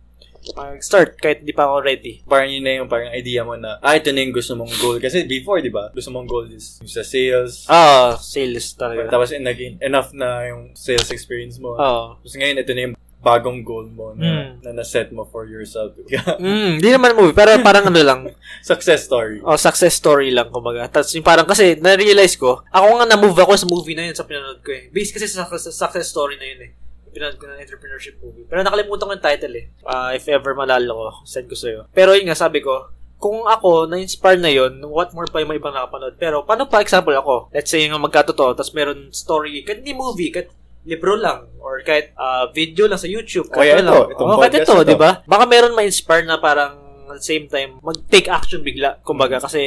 [0.56, 2.24] mag-start kahit hindi pa ako ready.
[2.24, 4.96] Parang yun na yung parang idea mo na, ah, ito na yung gusto mong goal.
[4.98, 5.92] Kasi before, di ba?
[5.92, 7.68] Gusto mong goal is yung sa sales.
[7.68, 9.06] Ah, sales talaga.
[9.12, 11.76] Tapos eh, naging enough na yung sales experience mo.
[11.76, 12.18] Oo.
[12.18, 14.50] Tapos ngayon, ito na yung bagong goal mo na, Mm.
[14.62, 15.92] na na-set mo for yourself.
[16.40, 18.20] Mm, hindi naman movie, pero parang ano lang,
[18.64, 19.40] Success story.
[19.40, 20.88] oh, success story lang, kumbaga.
[20.88, 24.24] Tapos yung parang kasi, na-realize ko, ako nga na-move ako sa movie na yun sa
[24.24, 24.88] pinanood ko eh.
[24.88, 26.70] Based kasi sa, success story na yun eh.
[27.10, 28.46] Pinanood ko ng entrepreneurship movie.
[28.46, 29.66] Pero nakalimutan ko yung title eh.
[29.82, 31.90] Ah, if ever malala ko, send ko sa'yo.
[31.90, 32.88] Pero yun nga, sabi ko,
[33.20, 36.16] kung ako, na-inspire na yon what more pa yung mga ibang nakapanood.
[36.16, 37.52] Pero, paano pa example ako?
[37.52, 40.48] Let's say, yung magkatotoo, tapos meron story, kahit hindi movie, kahit
[40.84, 43.52] libro lang, or kahit ah, video lang sa YouTube.
[43.52, 44.12] O, kaya ito, lang.
[44.16, 44.88] itong Oo, kahit ito, na to.
[44.88, 45.10] di ba?
[45.28, 49.58] Baka meron ma-inspire na parang at the same time, mag-take action bigla, kumbaga, kasi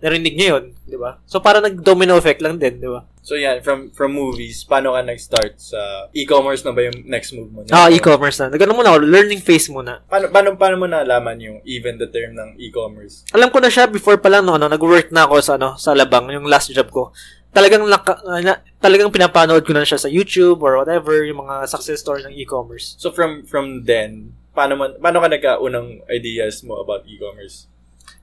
[0.00, 1.20] narinig niya yun, di ba?
[1.28, 3.04] So, parang nag-domino effect lang din, di ba?
[3.28, 7.52] So yan, from from movies, paano ka nag-start sa e-commerce na ba yung next move
[7.52, 7.60] mo?
[7.68, 8.48] Ah, e-commerce na.
[8.48, 10.00] Nagano muna ako, learning phase muna.
[10.08, 13.28] Paano, paano, paano mo nalaman yung even the term ng e-commerce?
[13.36, 15.92] alam ko na siya before pa lang no, ano, nag-work na ako sa ano, sa
[15.92, 17.12] Labang, yung last job ko.
[17.58, 21.66] Talagang naka, ah, na, talagang pinapanood ko na siya sa YouTube or whatever, yung mga
[21.66, 22.94] success story ng e-commerce.
[23.02, 27.66] So from from then, paano man paano ka nagkaunang ideas mo about e-commerce?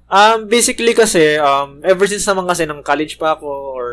[0.07, 3.89] Um, basically kasi, um, ever since naman kasi ng college pa ako or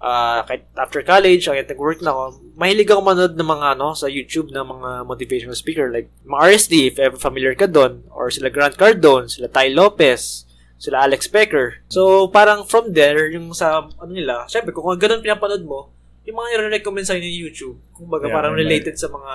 [0.00, 2.22] uh, kahit after college, kahit nag-work na ako,
[2.56, 6.74] mahilig ako manood ng mga ano, sa YouTube ng mga motivational speaker like mga RSD,
[6.88, 10.45] if ever familiar ka doon, or sila Grant Cardone, sila Ty Lopez,
[10.76, 11.80] sila Alex Becker.
[11.88, 15.88] So, parang from there, yung sa, ano nila, syempre, kung ganun pinapanood mo,
[16.22, 19.32] yung mga i-recommend sa'yo ni YouTube, kung baga Yeah, parang related sa mga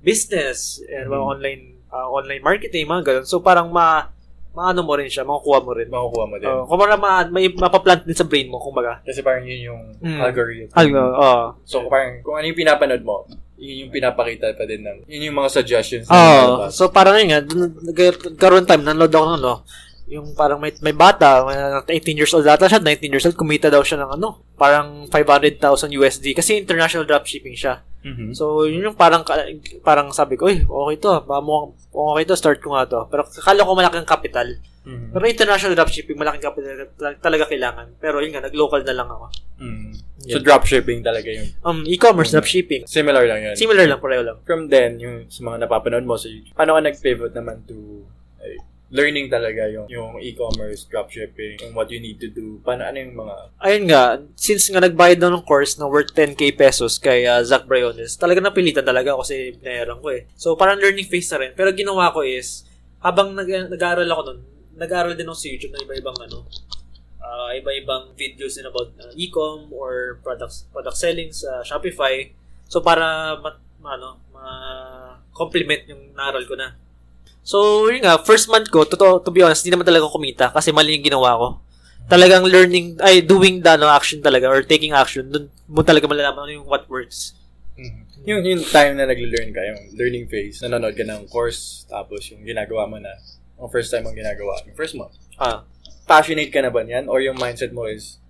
[0.00, 1.32] business, and mga Mhm.
[1.32, 3.26] online uh, online marketing, mga ganun.
[3.26, 4.10] So, parang ma,
[4.52, 5.86] maano mo rin siya, makukuha mo rin.
[5.86, 6.48] Makukuha mo din.
[6.48, 9.00] Oh, kung parang ma, may mapaplant din sa brain mo, kumbaga.
[9.00, 10.18] Kasi parang yun yung Mm.
[10.18, 10.72] algorithm.
[10.72, 11.44] Algo, oh.
[11.62, 15.38] So parang kung ano yung pinapanood mo, yun yung pinapakita pa din ng, yun yung
[15.38, 16.08] mga suggestions.
[16.08, 19.52] na Oh, so parang yun nga, nagkaroon time, nanood ako ng ano,
[20.06, 21.58] yung parang may, may bata, may
[21.98, 25.58] 18 years old data siya, 19 years old, kumita daw siya ng ano, parang 500,000
[25.90, 27.82] USD kasi international dropshipping siya.
[28.06, 28.30] Mhm.
[28.38, 29.26] So, yun yung parang,
[29.82, 31.10] parang sabi ko, uy, okay to,
[31.42, 33.10] mo, okay to, start ko nga to.
[33.10, 34.46] Pero akala ko malaking capital.
[34.86, 35.10] Mhm.
[35.10, 37.98] Pero international dropshipping, malaking capital tal- talaga kailangan.
[37.98, 39.26] Pero yun nga, nag-local na lang ako.
[39.58, 39.90] Mhm.
[40.30, 41.50] So dropshipping talaga yun.
[41.66, 42.38] Um, e-commerce, Okay.
[42.38, 42.82] dropshipping.
[42.86, 43.54] Similar lang yun.
[43.58, 44.38] Similar lang, pareho lang.
[44.46, 48.06] From then, yung sa mga napapanood mo sa YouTube, paano ka nag-pivot naman to
[48.38, 48.54] ay,
[48.86, 52.62] learning talaga yung yung e-commerce, dropshipping, and what you need to do.
[52.62, 53.34] Paano, ano yung mga...
[53.58, 54.02] ayun nga,
[54.38, 58.38] since nga nagbayad daw ng course na worth 10k pesos kay uh, Zach Briones, talaga
[58.38, 60.30] napilitan talaga kasi binayaran ko eh.
[60.38, 61.50] So, parang learning phase na rin.
[61.58, 62.62] Pero ginawa ko is,
[63.02, 64.40] habang nag- nag-aaral ako nun,
[64.78, 66.38] nag-aaral din ako sa YouTube ng iba-ibang ano,
[67.18, 72.30] uh, iba-ibang videos din about uh, e-com or products product selling sa Shopify.
[72.70, 73.50] So, para ma,
[73.82, 76.85] ma- ano, ma-complement yung naaral ko na.
[77.46, 80.74] So, yun nga, first month ko, to, to be honest, hindi naman talaga kumita kasi
[80.74, 81.48] mali yung ginawa ko
[82.06, 86.46] talagang learning, ay, doing the no, action talaga or taking action, dun mo talaga malalaman
[86.46, 87.34] ano yung what works.
[88.26, 92.46] Yung, yung time na nag-learn ka, yung learning phase, nanonood ka ng course, tapos yung
[92.46, 93.10] ginagawa mo na,
[93.58, 95.18] yung first time mong ginagawa, yung first month.
[95.38, 95.66] Ah.
[96.06, 97.10] Passionate ka na ba niyan?
[97.10, 98.22] Or yung mindset mo is,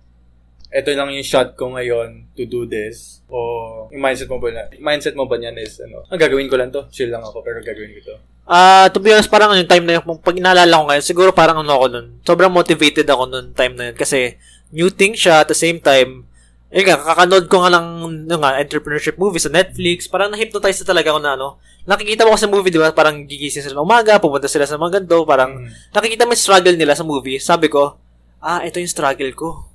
[0.73, 3.21] ito lang yung shot ko ngayon to do this?
[3.29, 6.57] O yung mindset mo ba na, mindset mo ba niyan is, ano, ang gagawin ko
[6.57, 8.15] lang to, chill lang ako, pero gagawin ko to.
[8.47, 11.59] Ah, to be honest, parang yung time na yun, pag inaalala ko ngayon, siguro parang
[11.59, 14.39] ano ako nun, sobrang motivated ako nun time na yun kasi
[14.71, 16.23] new thing siya at the same time,
[16.71, 21.11] yun nga, kakanood ko nga yung nga, entrepreneurship movie sa Netflix, parang na-hypnotize na talaga
[21.11, 21.47] ako na ano,
[21.83, 24.79] nakikita mo kasi sa movie, di ba, parang gigising sila ng umaga, pupunta sila sa
[24.79, 25.91] mga ganito, parang Mm.
[25.91, 27.99] nakikita mo yung struggle nila sa movie, sabi ko,
[28.39, 29.67] ah, ito yung struggle ko.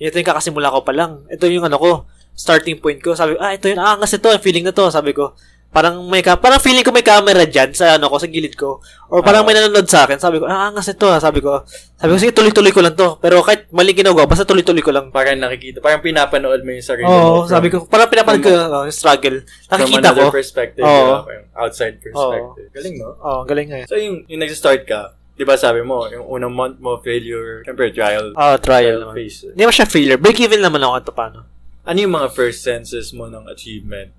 [0.00, 1.28] Ito yung kakasimula ko pa lang.
[1.28, 1.90] Ito yung ano ko,
[2.32, 3.12] starting point ko.
[3.12, 4.88] Sabi ko, ah, ito yung aangas ito, feeling na to.
[4.88, 5.36] Sabi ko,
[5.70, 8.82] parang may ka parang feeling ko may camera diyan sa ano ko sa gilid ko
[9.06, 9.46] or parang Ah.
[9.46, 11.16] may nanonood sa akin sabi ko ah angas ito ah.
[11.16, 11.62] sabi ko
[11.94, 15.08] sabi ko sige tuloy-tuloy ko lang to pero kahit mali ginagawa basta tuloy-tuloy ko lang
[15.10, 17.46] Parang nakikita, parang pinapanood mo yung sarili Oo, mo.
[17.46, 21.06] sabi ko parang pinapanood ko oh, yung struggle from nakikita ko another perspective, Oo.
[21.06, 21.18] ba?
[21.22, 22.66] Parang outside perspective.
[22.72, 23.14] Galing, no?
[23.16, 23.86] oh galing nga.
[23.86, 25.00] So, yung, yung nag-start ka,
[25.32, 29.46] di ba sabi mo, yung unang month mo, failure, syempre, trial, oh trial phase.
[29.48, 31.38] hindi mo siya failure break even naman ako ito paano
[31.80, 34.10] Ano yung mga first senses mo ng achievement?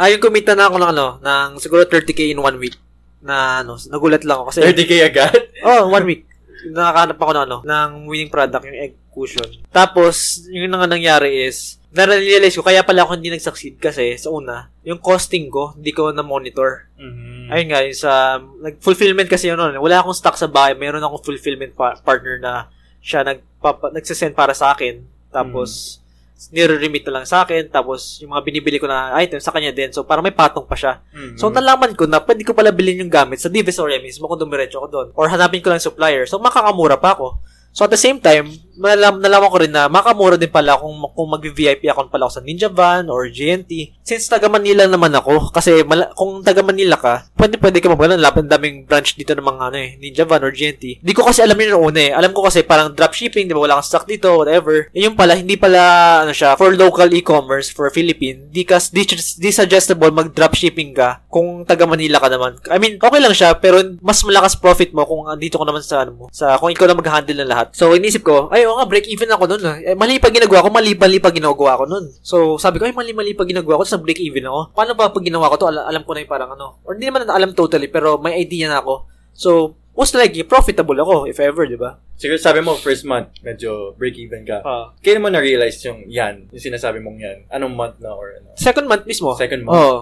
[0.00, 2.80] Ah yung kumita na ako ng ano ng siguro 30k in one week
[3.20, 5.36] na ano nagulat lang ako kasi 30k agad?
[5.68, 6.24] Oh, one week.
[6.72, 9.48] Nakakanap ako ng ano, ng winning product, yung egg cushion.
[9.68, 14.72] Tapos, yung nga nangyari is, na-realize ko, kaya pala ako hindi nag-succeed kasi, sa una,
[14.86, 16.88] yung costing ko, hindi ko na-monitor.
[16.96, 17.48] Mhm.
[17.52, 21.24] Ayun nga, yung sa, nag-fulfillment kasi yun, ano, wala akong stock sa bahay, mayroon akong
[21.26, 25.02] fulfillment pa- partner na siya nagpapa, nagsasend para sa akin.
[25.32, 26.00] Tapos,
[26.48, 27.68] nire-remit na lang sa akin.
[27.68, 29.92] Tapos, yung mga binibili ko na item sa kanya din.
[29.92, 31.04] So, parang may patong pa siya.
[31.12, 31.36] Mhm.
[31.36, 34.80] So, nalaman ko na pwede ko pala bilhin yung gamit sa Divisoria mismo kung dumiretso
[34.80, 35.08] ko doon.
[35.12, 36.24] Or hanapin ko lang supplier.
[36.24, 37.36] So, makakamura pa ako.
[37.76, 38.50] So, at the same time,
[38.80, 42.44] nalam, nalaman ko rin na makamura din pala kung, kung mag-VIP account pala ako sa
[42.44, 44.00] Ninja Van or GNT.
[44.00, 48.18] Since taga Manila naman ako, kasi mala, kung taga Manila ka, pwede pwede ka magbalan.
[48.18, 51.04] Lapit daming branch dito ng mga ano eh, Ninja Van or GNT.
[51.04, 52.12] Di ko kasi alam yun noong una eh.
[52.16, 53.60] Alam ko kasi parang dropshipping, di ba?
[53.60, 54.88] Wala kang stock dito, whatever.
[54.96, 59.04] Eh, yung pala, hindi pala, ano siya, for local e-commerce, for Philippine, di, kas, di,
[59.04, 62.56] di suggestible mag-dropshipping ka kung taga Manila ka naman.
[62.72, 66.02] I mean, okay lang siya, pero mas malakas profit mo kung andito ka naman sa,
[66.06, 67.66] ano mo, sa, kung ikaw na mag-handle ng lahat.
[67.76, 69.62] So, inisip ko, ay, oo nga, break even ako nun.
[69.66, 69.76] ah.
[69.82, 72.06] Eh, mali pa ginagawa ko, mali, mali pa ginagawa ko nun.
[72.22, 74.70] So, sabi ko, ay, mali, mali pa ginagawa ko, tapos break even ako.
[74.70, 77.10] Paano ba pag ginawa ko to, alam, alam ko na yung parang ano, or hindi
[77.10, 79.10] naman na alam totally, pero may idea na ako.
[79.34, 81.98] So, most likely, profitable ako, if ever, di ba?
[82.20, 84.62] Siguro sabi mo, first month, medyo break-even ka.
[84.62, 84.92] Ah.
[85.02, 87.38] Kailan mo na-realize yung yan, yung sinasabi mong yan?
[87.50, 88.54] Anong month na or ano?
[88.54, 89.32] second month mismo.
[89.34, 89.74] Second month.
[89.76, 89.98] Oo.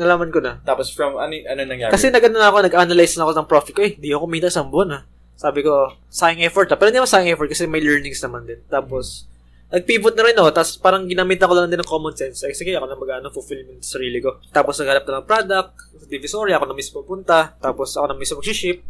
[0.00, 0.62] Nalaman ko na.
[0.62, 1.90] Tapos from, ano, ano nangyari?
[1.90, 4.62] Kasi nag na ako, nag-analyze na ako ng profit ko, eh, di ako kumita sa
[4.62, 5.02] buwan ah.
[5.40, 6.76] Sabi ko, sayang effort ah.
[6.76, 8.60] Pero hindi naman sayang effort kasi may learnings naman din.
[8.68, 9.24] Tapos,
[9.70, 10.50] nag-pivot na rin ako.
[10.50, 12.42] Tapos parang ginamit ako lang din ng common sense.
[12.42, 14.42] Ay, sige, ako na mag-ano, fulfillment sa sarili ko.
[14.50, 17.54] Tapos naghanap na ng product, sa Divisoria, ako na mismo pupunta.
[17.56, 18.82] Tapos ako na mismo mag-ship.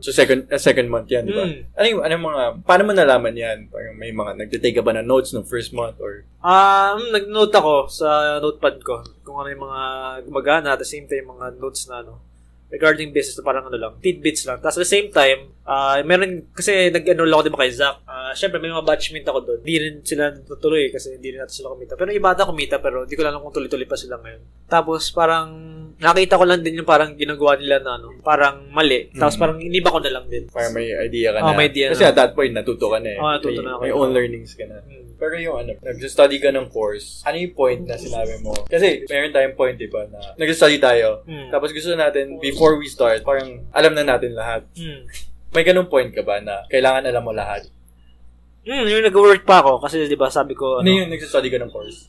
[0.00, 1.44] So second uh, second month yan, di ba?
[1.46, 1.60] Mm.
[1.76, 3.58] Ano yung, ano mga, paano mo nalaman yan?
[3.68, 7.92] Parang may mga, nagtitake ka ba ng notes ng first month or um, nag-note ako
[7.92, 9.80] sa notepad ko kung ano yung mga
[10.26, 12.31] gumagana at the same time mga notes na ano
[12.72, 14.56] regarding business na parang ano lang, tidbits lang.
[14.64, 18.00] Tapos at the same time, ah meron, kasi nag-ano lang ako din ba kay Zach.
[18.32, 19.58] Ah Siyempre, may mga batchmate ako doon.
[19.60, 22.00] Hindi rin sila natutuloy kasi hindi rin natin sila kumita.
[22.00, 24.40] Pero iba ata kumita, pero hindi ko lang kung tuloy-tuloy pa sila ngayon.
[24.72, 25.52] Tapos parang,
[26.00, 29.12] nakita ko lang din yung parang ginagawa nila na ano, parang mali.
[29.12, 29.42] Tapos Mm.
[29.44, 30.48] parang iniba ko na lang din.
[30.48, 31.58] parang may idea ka Oh, na?
[31.60, 32.08] may idea Kasi na.
[32.08, 33.18] at that point, natuto ka na eh.
[33.20, 33.82] Oh, natuto may, na ako.
[33.84, 34.80] May own learnings ka na.
[34.80, 35.12] Hmm.
[35.20, 38.56] Pero yung ano, nag-study ka ng course, ano yung point na sinabi mo?
[38.66, 41.20] Kasi meron tayong point, di ba, na nag-study tayo.
[41.28, 41.52] Hmm.
[41.52, 44.64] Tapos gusto natin, before we start, parang alam na natin lahat.
[44.72, 45.04] Hmm.
[45.52, 47.68] May ganung point ka ba na kailangan alam mo lahat?
[48.62, 51.72] Hmm, yung nag-work pa ako kasi 'di ba sabi ko Ano, yung nag-study ka ng
[51.74, 52.06] course?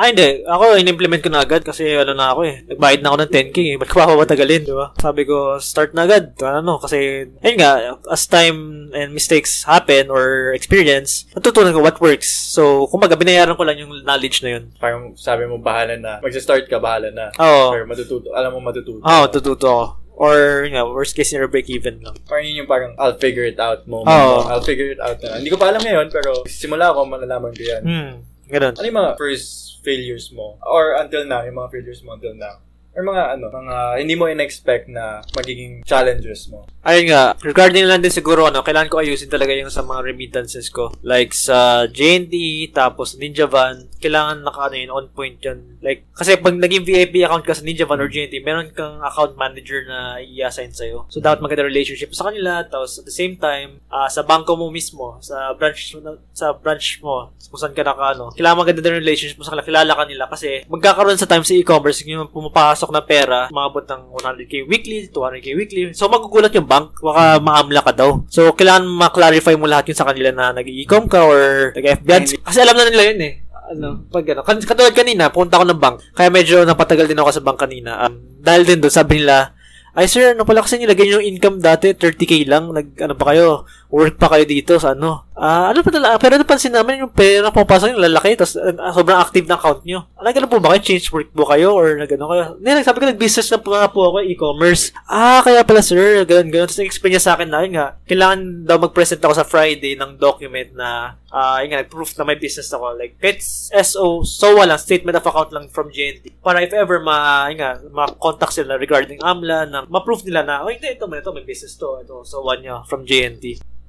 [0.00, 0.40] Ah, hindi.
[0.48, 2.64] Ako, in-implement ko na agad kasi ano na ako eh.
[2.72, 3.76] Nagbayad na ako ng 10k eh.
[3.80, 4.96] Ba't ko pa matagalin, di ba?
[4.96, 6.32] Sabi ko, start na agad.
[6.40, 12.32] Ano, kasi, ayun nga, as time and mistakes happen or experience, natutunan ko what works.
[12.32, 14.72] So, kumbaga, binayaran ko lang yung knowledge na yun.
[14.80, 16.16] Parang sabi mo, bahala na.
[16.24, 17.28] Magsa-start ka, bahala na.
[17.36, 17.76] Oo.
[17.76, 18.32] Or matututo.
[18.32, 19.04] Alam mo matututo.
[19.04, 19.84] Oo, tututo ako.
[20.20, 22.12] Or, yun nga, worst case scenario, break even lang.
[22.28, 24.12] Parang yun yung parang I'll figure it out moment.
[24.12, 24.44] Oo.
[24.52, 25.40] I'll figure it out na.
[25.40, 27.82] Hindi ko pa alam ngayon, pero simula ako, malalaman ko yan.
[27.82, 28.12] Hmm,
[28.44, 28.76] ganun.
[28.76, 30.60] Ano yung mga first failures mo?
[30.60, 32.60] Or until now, yung mga failures mo until now?
[32.90, 36.66] Or mga ano, mga hindi mo in-expect na magiging challenges mo?
[36.82, 40.72] Ayun nga, regarding lang din siguro, ano, kailangan ko ayusin talaga yung sa mga remittances
[40.72, 40.90] ko.
[41.06, 42.34] Like sa JNT,
[42.74, 45.78] tapos Ninja Van, kailangan naka, ano yun, on point yun.
[45.84, 49.36] Like, kasi pag naging VIP account ka sa Ninja Van or JNT, meron kang account
[49.36, 51.06] manager na i-assign sa'yo.
[51.12, 54.72] So, dapat maganda relationship sa kanila, tapos at the same time, ah, sa bangko mo
[54.72, 55.94] mismo, sa branch
[56.32, 59.68] sa branch mo, kung saan ka naka, ano, kailangan maganda din relationship mo sa kanila,
[59.68, 64.16] kilala ka nila, kasi magkakaroon sa time sa e-commerce, yung pumapasok na pera, umabot ng
[64.16, 65.82] 100k weekly, 200k weekly.
[65.92, 68.24] So, magugulat yung bank, baka maamla ka daw.
[68.32, 72.40] So, kailangan ma-clarify mo lahat yun sa kanila na nag-e-com ka or nag-FB.
[72.40, 73.34] Kasi alam na nila yun eh.
[73.70, 74.42] Ano, pag ano.
[74.42, 75.96] Katulad kanina, punta ako ng bank.
[76.16, 78.08] Kaya medyo napatagal din ako sa bank kanina.
[78.08, 79.54] Um, dahil din doon, sabi nila,
[79.94, 82.70] ay sir, ano pala kasi nilagay yung income dati, 30k lang.
[82.70, 85.26] Nag, ano pa kayo, work pa kayo dito sa ano.
[85.34, 89.18] Ah, ano pa talaga, pero napansin namin yung pera pumapasok yung lalaki, tapos uh, sobrang
[89.18, 90.04] active na account nyo.
[90.20, 90.76] Ano, ganun po ba?
[90.76, 91.72] Change work po kayo?
[91.72, 92.44] Or nagano kayo?
[92.60, 94.92] Hindi, nagsabi ko, nag-business na po po ako, e-commerce.
[95.08, 96.68] Ah, kaya pala sir, ganun, ganun.
[96.68, 100.20] Tapos explain niya sa akin na, yun nga, kailangan daw mag-present ako sa Friday ng
[100.20, 103.00] document na, ah, yun nga, proof na may business ako.
[103.00, 106.36] Like, it's SO, SOA lang, statement of account lang from GNT.
[106.44, 110.68] Para if ever ma, yun nga, ma-contact sila regarding AMLA, na ma-proof nila na, oh,
[110.68, 112.04] hindi, ito, ito, may business to.
[112.04, 113.79] Ito, SOA niya from GNT.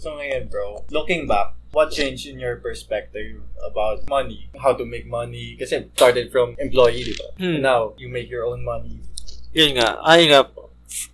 [0.00, 4.48] So ngayon, bro, looking back, what changed in your perspective about money?
[4.56, 5.60] How to make money?
[5.60, 7.28] Kasi started from employee, di ba?
[7.36, 7.60] Hmm.
[7.60, 9.04] Now, you make your own money.
[9.52, 10.48] Yun nga, ayun nga,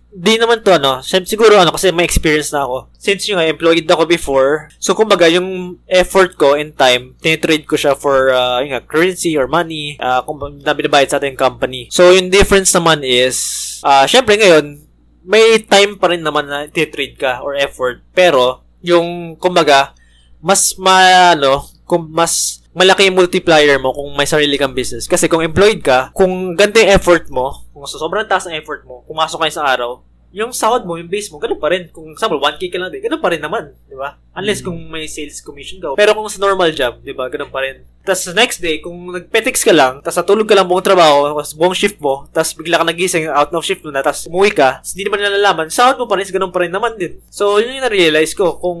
[0.07, 2.87] di naman to ano, siguro ano, kasi may experience na ako.
[2.95, 7.75] Since yung nga, employed ako before, so kumbaga yung effort ko and time, tinitrade ko
[7.75, 11.91] siya for, uh, yun nga, currency or money, uh, kung na binabayad sa ating company.
[11.91, 13.35] So yung difference naman is,
[13.83, 14.87] uh, syempre ngayon,
[15.27, 19.93] may time pa rin naman na tinitrade ka or effort, pero yung, kumbaga,
[20.41, 25.09] mas ma, ano, kung mas malaki yung multiplier mo kung may sarili kang business.
[25.09, 28.85] Kasi kung employed ka, kung ganito yung effort mo, kung so- sobrang taas ng effort
[28.85, 30.05] mo, pumasok ka sa araw,
[30.37, 31.89] yung sahod mo, yung base mo, ganun pa rin.
[31.89, 34.21] Kung example, 1K ka lang din, ganun pa rin naman, di ba?
[34.37, 34.65] Unless Mm.
[34.69, 35.97] kung may sales commission ka.
[35.97, 37.81] Pero kung sa normal job, di ba, ganun pa rin.
[38.05, 41.73] Tapos next day, kung nagpetix ka lang, tapos natulog ka lang buong trabaho, tapos buong
[41.73, 44.93] shift mo, tapos bigla ka nagising, out of shift mo na, tapos umuwi ka, tapos
[44.93, 47.17] hindi naman nalalaman, sahod mo pa rin, ganun pa rin naman din.
[47.33, 48.79] So, yun yung na-realize ko, kung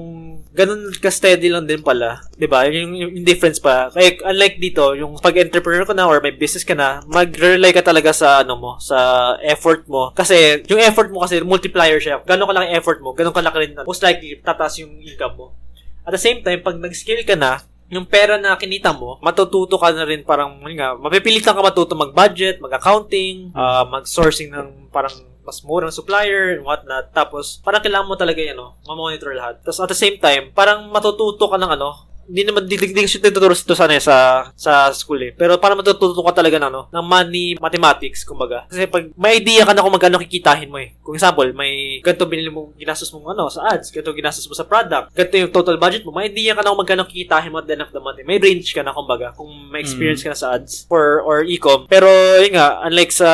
[0.57, 3.93] ganun ka-steady lang din pala, di ba, yung, yung, yung difference pa.
[3.93, 8.09] Kaya, unlike dito, yung pag-entrepreneur ka na or may business ka na, mag-rely ka talaga
[8.09, 8.97] sa, ano mo, sa
[9.45, 10.09] effort mo.
[10.17, 12.17] Kasi, yung effort mo kasi, multiplier siya.
[12.25, 15.47] Gano'n kalaki effort mo, gano'n kalaki rin, most likely, tataas yung income mo.
[16.01, 19.95] At the same time, pag nag-skill ka na, yung pera na kinita mo, matututo ka
[19.95, 25.13] na rin parang, yun nga, mapipilitan ka matuto mag-budget, mag-accounting, ah, mag-sourcing ng parang
[25.47, 27.15] mas murang supplier and whatnot.
[27.15, 28.75] Tapos, parang kailangan mo talaga yan, no?
[28.83, 29.63] Ma-monitor lahat.
[29.63, 33.03] Tapos, at the same time, parang matututo ka ng ano, hindi naman, di, di, di,
[33.03, 35.31] di tuturo ito sana eh, sa, sa school eh.
[35.31, 38.67] Pero parang matututo ka talaga ng, ano, ng money mathematics, kumbaga.
[38.67, 40.93] Kasi pag may idea ka na kung magkano kikitahin mo eh.
[40.99, 44.67] Kung example, may ganito binili mo, ginastos mo ano, sa ads, ganito ginastos mo sa
[44.67, 47.65] product, ganito yung total budget mo, may idea ka na kung magkano kikitahin mo at
[47.65, 48.19] the end of the month.
[48.19, 48.27] eh.
[48.27, 51.87] May range ka na, kumbaga, kung may experience ka na sa ads or, or e-com.
[51.87, 52.07] Pero,
[52.43, 53.29] yun nga, unlike sa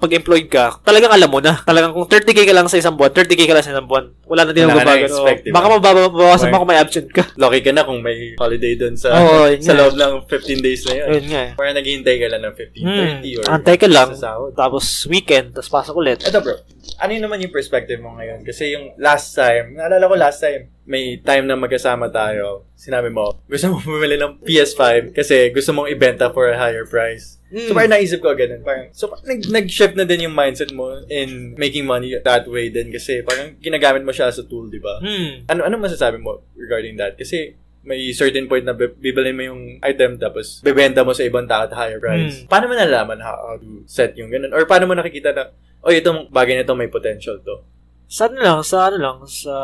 [0.00, 1.60] pag-employed ka, talagang alam mo na.
[1.70, 4.10] Talagang kung 30k ka lang sa isang buwan, 30k ka lang sa isang buwan.
[4.26, 5.06] Wala na din Wala ka na magbabago.
[5.06, 5.54] expect, diba?
[5.54, 7.22] Baka mababawasan pa kung may absent ka.
[7.36, 10.82] Lucky ka na kung may holiday doon sa Oo, yun sa loob ng 15 days
[10.84, 11.08] na yun.
[11.16, 11.44] Yun nga.
[11.54, 14.08] Parang naghihintay ka lang ng 15, Hmm, 30 or antay ka lang.
[14.52, 16.18] Tapos weekend, tapos pasok ulit.
[16.20, 16.54] Ito bro,
[16.96, 18.42] ano yun naman yung perspective mo ngayon?
[18.42, 23.38] Kasi yung last time, naalala ko last time, may time na magkasama tayo, sinabi mo,
[23.46, 27.38] gusto mo bumili ng PS5 kasi gusto mong ibenta for a higher price.
[27.50, 27.74] So Mm.
[27.74, 28.62] parang naisip ko ganun.
[28.62, 32.70] Parang, so parang nag, nag-shift na din yung mindset mo in making money that way
[32.70, 35.02] din kasi parang ginagamit mo siya as a tool, di ba?
[35.02, 35.46] Hmm.
[35.48, 37.14] Ano ano masasabi mo regarding that?
[37.14, 41.48] Kasi may certain point na bi- bibilin mo yung item tapos bebenta mo sa ibang
[41.48, 42.44] tao at higher price.
[42.44, 42.48] Hmm.
[42.48, 44.52] Paano mo nalaman how, how to set yung ganun?
[44.52, 45.48] Or paano mo nakikita na,
[45.80, 47.64] oh, itong bagay na ito may potential to?
[48.10, 49.54] Sa ano lang, sa ano lang, sa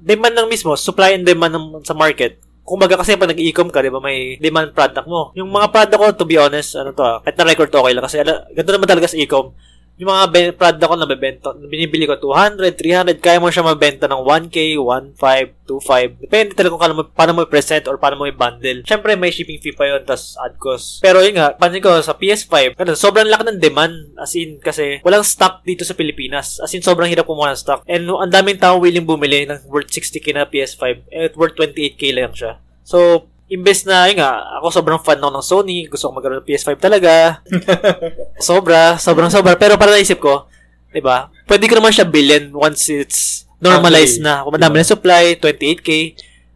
[0.00, 2.40] demand lang mismo, supply and demand ng, sa market.
[2.64, 5.34] Kumbaga kasi pag nag-e-com ka, di ba, may demand product mo.
[5.34, 8.04] Yung mga product ko, to be honest, ano to ah, kahit na-record to okay lang
[8.06, 9.52] kasi ala, ganito naman talaga sa e-com.
[10.00, 14.08] Yung mga ben- product ko na nabibenta, binibili ko 200, 300, kaya mo siya mabenta
[14.08, 16.24] ng 1K, 1.5, 2.5.
[16.24, 18.80] Depende talaga kung paano mo, paano mo i-present or paano mo i-bundle.
[18.88, 21.04] Siyempre, may shipping fee pa yun, tas ad cost.
[21.04, 24.16] Pero yun nga, pansin ko sa PS5, ganun, sobrang laki ng demand.
[24.16, 26.64] As in, kasi walang stock dito sa Pilipinas.
[26.64, 27.84] As in, sobrang hirap kumuha ng stock.
[27.84, 31.12] And ang daming tao willing bumili ng worth 60k na PS5.
[31.12, 32.56] Eh, worth 28k lang siya.
[32.88, 36.48] So, imbes na, yun nga, ako sobrang fan ako ng Sony, gusto ko magkaroon ng
[36.48, 37.42] PS5 talaga.
[38.38, 39.58] sobra, sobrang sobra.
[39.58, 40.46] Pero para naisip ko,
[40.94, 44.26] di ba, pwede ko naman siya bilhin once it's normalized Okay.
[44.26, 44.46] na.
[44.46, 45.90] Kung madami na supply, 28k,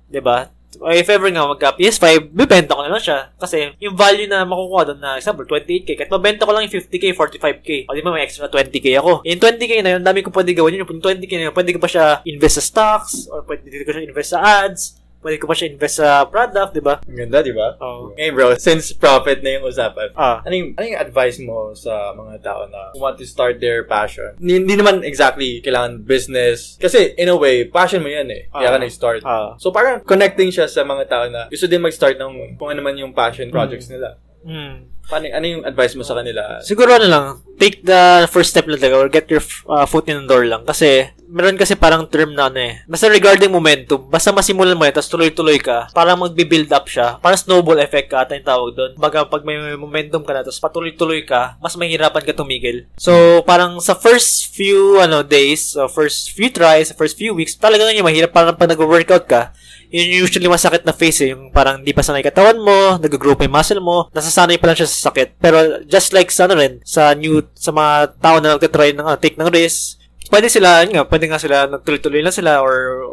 [0.07, 0.49] di ba?
[0.75, 3.31] If ever nga magka PS5, bibenta ko na lang siya.
[3.39, 7.15] Kasi yung value na makukuha doon na, example, 28k, kahit mabenta ko lang yung 50k,
[7.15, 9.23] 45k, o di ba may extra 20k ako.
[9.23, 10.87] Yung 20k na yun, dami ko pwede gawin yun.
[10.87, 14.03] Yung 20k na yun, pwede ko pa siya invest sa stocks, or pwede ko siya
[14.03, 17.01] invest sa ads, pwede ko pa siya invest sa product, di ba?
[17.01, 17.73] Ang ganda, di ba?
[17.81, 18.13] Oo.
[18.13, 20.45] Ngayon bro, since profit na yung usapan, Ah.
[20.45, 24.37] ano yung, ano yung advice mo sa mga tao na want to start their passion?
[24.37, 26.77] Hindi, naman exactly kailangan business.
[26.77, 28.53] Kasi, in a way, passion mo yan eh.
[28.53, 28.83] Kaya ka Ah.
[28.85, 29.21] nag-start.
[29.25, 29.57] Ah.
[29.57, 32.93] So, parang connecting siya sa mga tao na gusto din mag-start ng kung ano man
[32.95, 34.21] yung passion projects nila.
[34.45, 34.93] Hmm.
[35.05, 36.61] Paano, ano yung advice mo sa kanila?
[36.61, 37.25] Siguro ano lang,
[37.57, 40.65] take the first step lang talaga or get your uh, foot in the door lang.
[40.65, 42.87] Kasi, meron kasi parang term na ano eh.
[42.87, 47.19] Basta regarding momentum, basta masimulan mo yan, tapos tuloy-tuloy ka, parang magbi-build up siya.
[47.19, 48.93] Parang snowball effect ka ata yung tawag doon.
[48.95, 52.87] Baga, pag may momentum ka na, tapos patuloy-tuloy ka, mas mahirapan ka tumigil.
[52.95, 57.91] So, parang sa first few ano days, so first few tries, first few weeks, talaga
[57.91, 58.31] yung mahirap.
[58.31, 59.51] Parang pag nag-workout ka,
[59.91, 61.35] yun usually masakit na face eh.
[61.35, 64.79] Yung parang di pa sanay katawan mo, nag-grow pa yung muscle mo, nasasanay pa lang
[64.79, 65.39] siya sa sakit.
[65.43, 69.19] Pero just like sa ano rin, sa new, sa mga tao na nagtatry ng uh,
[69.19, 73.05] take ng risk, pwede sila, yun nga, pwede nga sila nagtuloy-tuloy lang sila or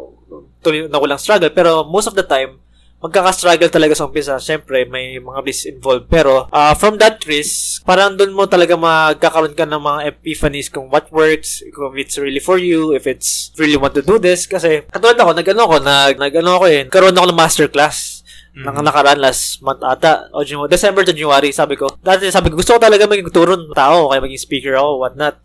[0.62, 1.50] tuloy na walang struggle.
[1.52, 2.62] Pero most of the time,
[3.02, 4.38] magkaka-struggle talaga sa umpisa.
[4.38, 6.06] Siyempre, may mga risks involved.
[6.06, 10.86] Pero, uh, from that risk, parang doon mo talaga magkakaroon ka ng mga epiphanies kung
[10.86, 14.46] what works, kung it's really for you, if it's really want to do this.
[14.46, 18.22] Kasi, katulad ako, nag-ano ako, nag, nag-ano ako eh, karoon ako ng masterclass.
[18.54, 18.64] Mm-hmm.
[18.70, 21.90] Nang nakaraan last month ata, o December to January, sabi ko.
[21.98, 25.42] Dati sabi ko, gusto ko talaga maging turo ng tao, kaya maging speaker ako, whatnot.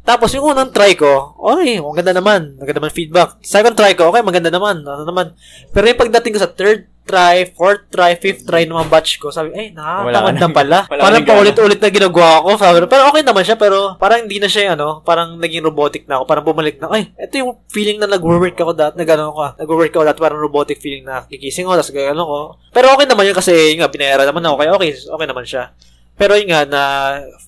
[0.00, 2.56] Tapos yung unang try ko, okay, maganda naman.
[2.56, 3.36] Maganda naman feedback.
[3.44, 4.82] Second try ko, okay, maganda naman.
[4.82, 5.36] Ano naman.
[5.70, 9.50] Pero yung pagdating ko sa third try, fourth try, fifth try mga batch ko, sabi,
[9.58, 10.78] eh, nakakatamad Wala na pala.
[10.86, 12.48] wala parang paulit-ulit na ginagawa ko.
[12.54, 16.22] Sabi, pero okay naman siya, pero parang hindi na siya, ano, parang naging robotic na
[16.22, 16.24] ako.
[16.30, 19.90] Parang bumalik na, ay, ito yung feeling na nag-work ako dati, na gano'n ko, nag-work
[19.90, 22.38] ako dati, parang robotic feeling na kikising ko, tapos gano'n ko.
[22.70, 25.74] Pero okay naman yun kasi, yun nga, binayaran naman ako, kaya okay, okay naman siya.
[26.20, 26.82] Pero yun nga, na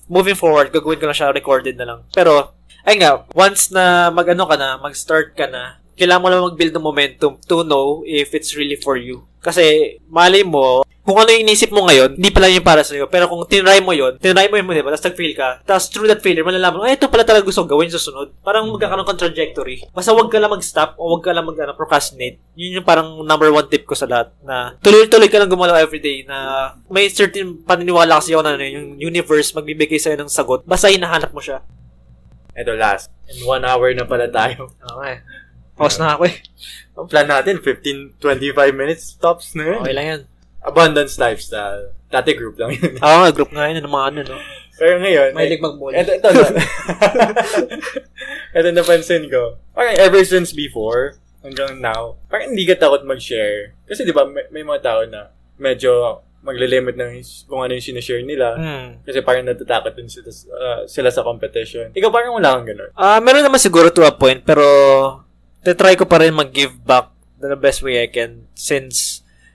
[0.09, 1.99] moving forward, gagawin ko na siya recorded na lang.
[2.09, 6.73] Pero, ay nga, once na mag-ano ka na, mag-start ka na, kailangan mo lang mag-build
[6.73, 9.29] ng momentum to know if it's really for you.
[9.45, 13.11] Kasi, mali mo, kung ano yung inisip mo ngayon, hindi pala yung para sa'yo.
[13.11, 14.95] Pero kung tinry mo yun, tinry mo yun mo, di ba?
[14.95, 15.59] Tapos nag-fail ka.
[15.67, 18.31] Tapos through that failure, malalaman mo, ay, ito pala talaga gusto kong gawin sa susunod.
[18.39, 19.83] Parang magkakaroon kang trajectory.
[19.91, 22.39] Basta wag ka lang mag-stop o wag ka lang mag ano, procrastinate.
[22.55, 24.31] Yun yung parang number one tip ko sa lahat.
[24.47, 28.95] Na tuloy-tuloy ka lang gumalaw everyday na may certain paniniwala kasi ako na ano, yung
[28.95, 30.63] universe magbibigay sa'yo ng sagot.
[30.63, 31.59] Basta hinahanap mo siya.
[32.55, 33.11] Ito last.
[33.27, 34.71] And one hour na pala tayo.
[34.79, 35.19] Okay.
[35.73, 36.37] Pause na ako eh.
[36.93, 39.79] Ang plan natin, 15, 25 minutes tops na yun.
[39.81, 40.21] Okay lang yan.
[40.63, 41.91] Abundance lifestyle.
[42.07, 42.97] Dati group lang yun.
[43.03, 44.37] Oo nga, group nga yun ng mga ano, no?
[44.73, 45.93] Pero ngayon, Mahilig mag-mall.
[45.93, 46.49] Ito, ito na.
[48.57, 49.59] ito napansin ko.
[49.75, 53.77] Parang ever since before, hanggang now, parang hindi ka takot mag-share.
[53.85, 57.13] Kasi di ba, may, may mga tao na medyo magle-limit ng
[57.47, 58.55] kung ano yung sinishare nila.
[58.59, 58.87] Hmm.
[59.03, 61.93] Kasi parang natatakot din sila, uh, sila sa competition.
[61.95, 62.91] Ikaw parang wala kang ganun.
[62.97, 64.65] Ah, meron naman siguro to a point, pero
[65.63, 69.12] try ko pa rin mag-give back the best way I can since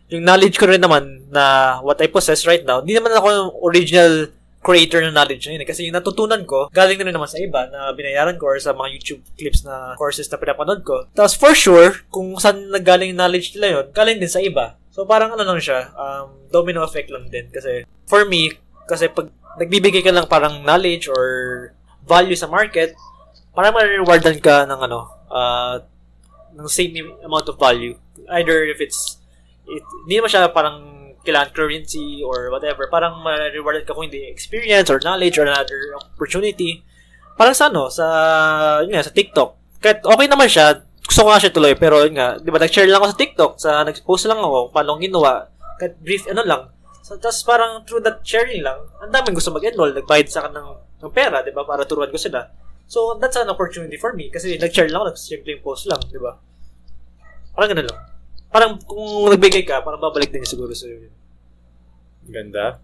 [0.09, 3.51] yung knowledge ko rin naman na what I possess right now, hindi naman ako yung
[3.61, 4.13] original
[4.59, 5.63] creator ng knowledge na yun.
[5.65, 5.69] eh.
[5.69, 8.75] Kasi yung natutunan ko, galing na rin naman sa iba na binayaran ko or sa
[8.75, 11.07] mga YouTube clips na courses na pinapanood ko.
[11.15, 14.77] Tapos for sure, kung saan naggaling yung knowledge nila yun, galing din sa iba.
[14.91, 17.49] So parang ano lang siya, um, domino effect lang din.
[17.55, 18.51] Kasi for me,
[18.89, 21.25] kasi pag nagbibigay ka lang parang knowledge or
[22.03, 22.99] value sa market,
[23.55, 25.83] parang ma-rewardan ka ng ano, uh,
[26.57, 27.95] ng same amount of value.
[28.29, 29.18] Either if it's, it,
[29.69, 30.77] hindi naman siya parang
[31.29, 32.89] kailangan currency or whatever.
[32.89, 36.81] Parang ma-rewarded ka kung hindi experience or knowledge or another opportunity.
[37.37, 38.07] Parang sa ano, sa,
[38.83, 39.51] yun nga, sa TikTok.
[39.79, 42.89] Kahit okay naman siya, gusto ko nga siya tuloy, pero yun nga, di ba, nag-share
[42.89, 45.47] lang ako sa TikTok, sa, nag-post lang ako, paano ginawa,
[45.79, 46.63] kahit brief, ano lang.
[47.01, 50.69] So, tapos parang through that sharing lang, ang daming gusto mag-enroll, nagbayad sa akin ng,
[51.01, 52.51] ng pera, di ba, para turuan ko sila.
[52.85, 56.37] So, that's an opportunity for me, kasi nag-share lang ako, nag-simple post lang, di ba?
[57.57, 58.01] Parang ganun lang.
[58.49, 61.09] Parang kung nagbigay ka, parang babalik din siguro sa iyo.
[62.29, 62.81] Ganda.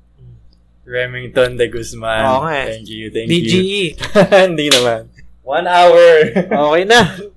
[0.84, 2.24] Remington de Guzman.
[2.28, 2.66] Oo nga eh.
[2.76, 3.52] Thank you, thank DGE.
[3.56, 3.96] you.
[4.52, 5.08] Hindi naman.
[5.44, 6.12] One hour.
[6.68, 7.00] okay na.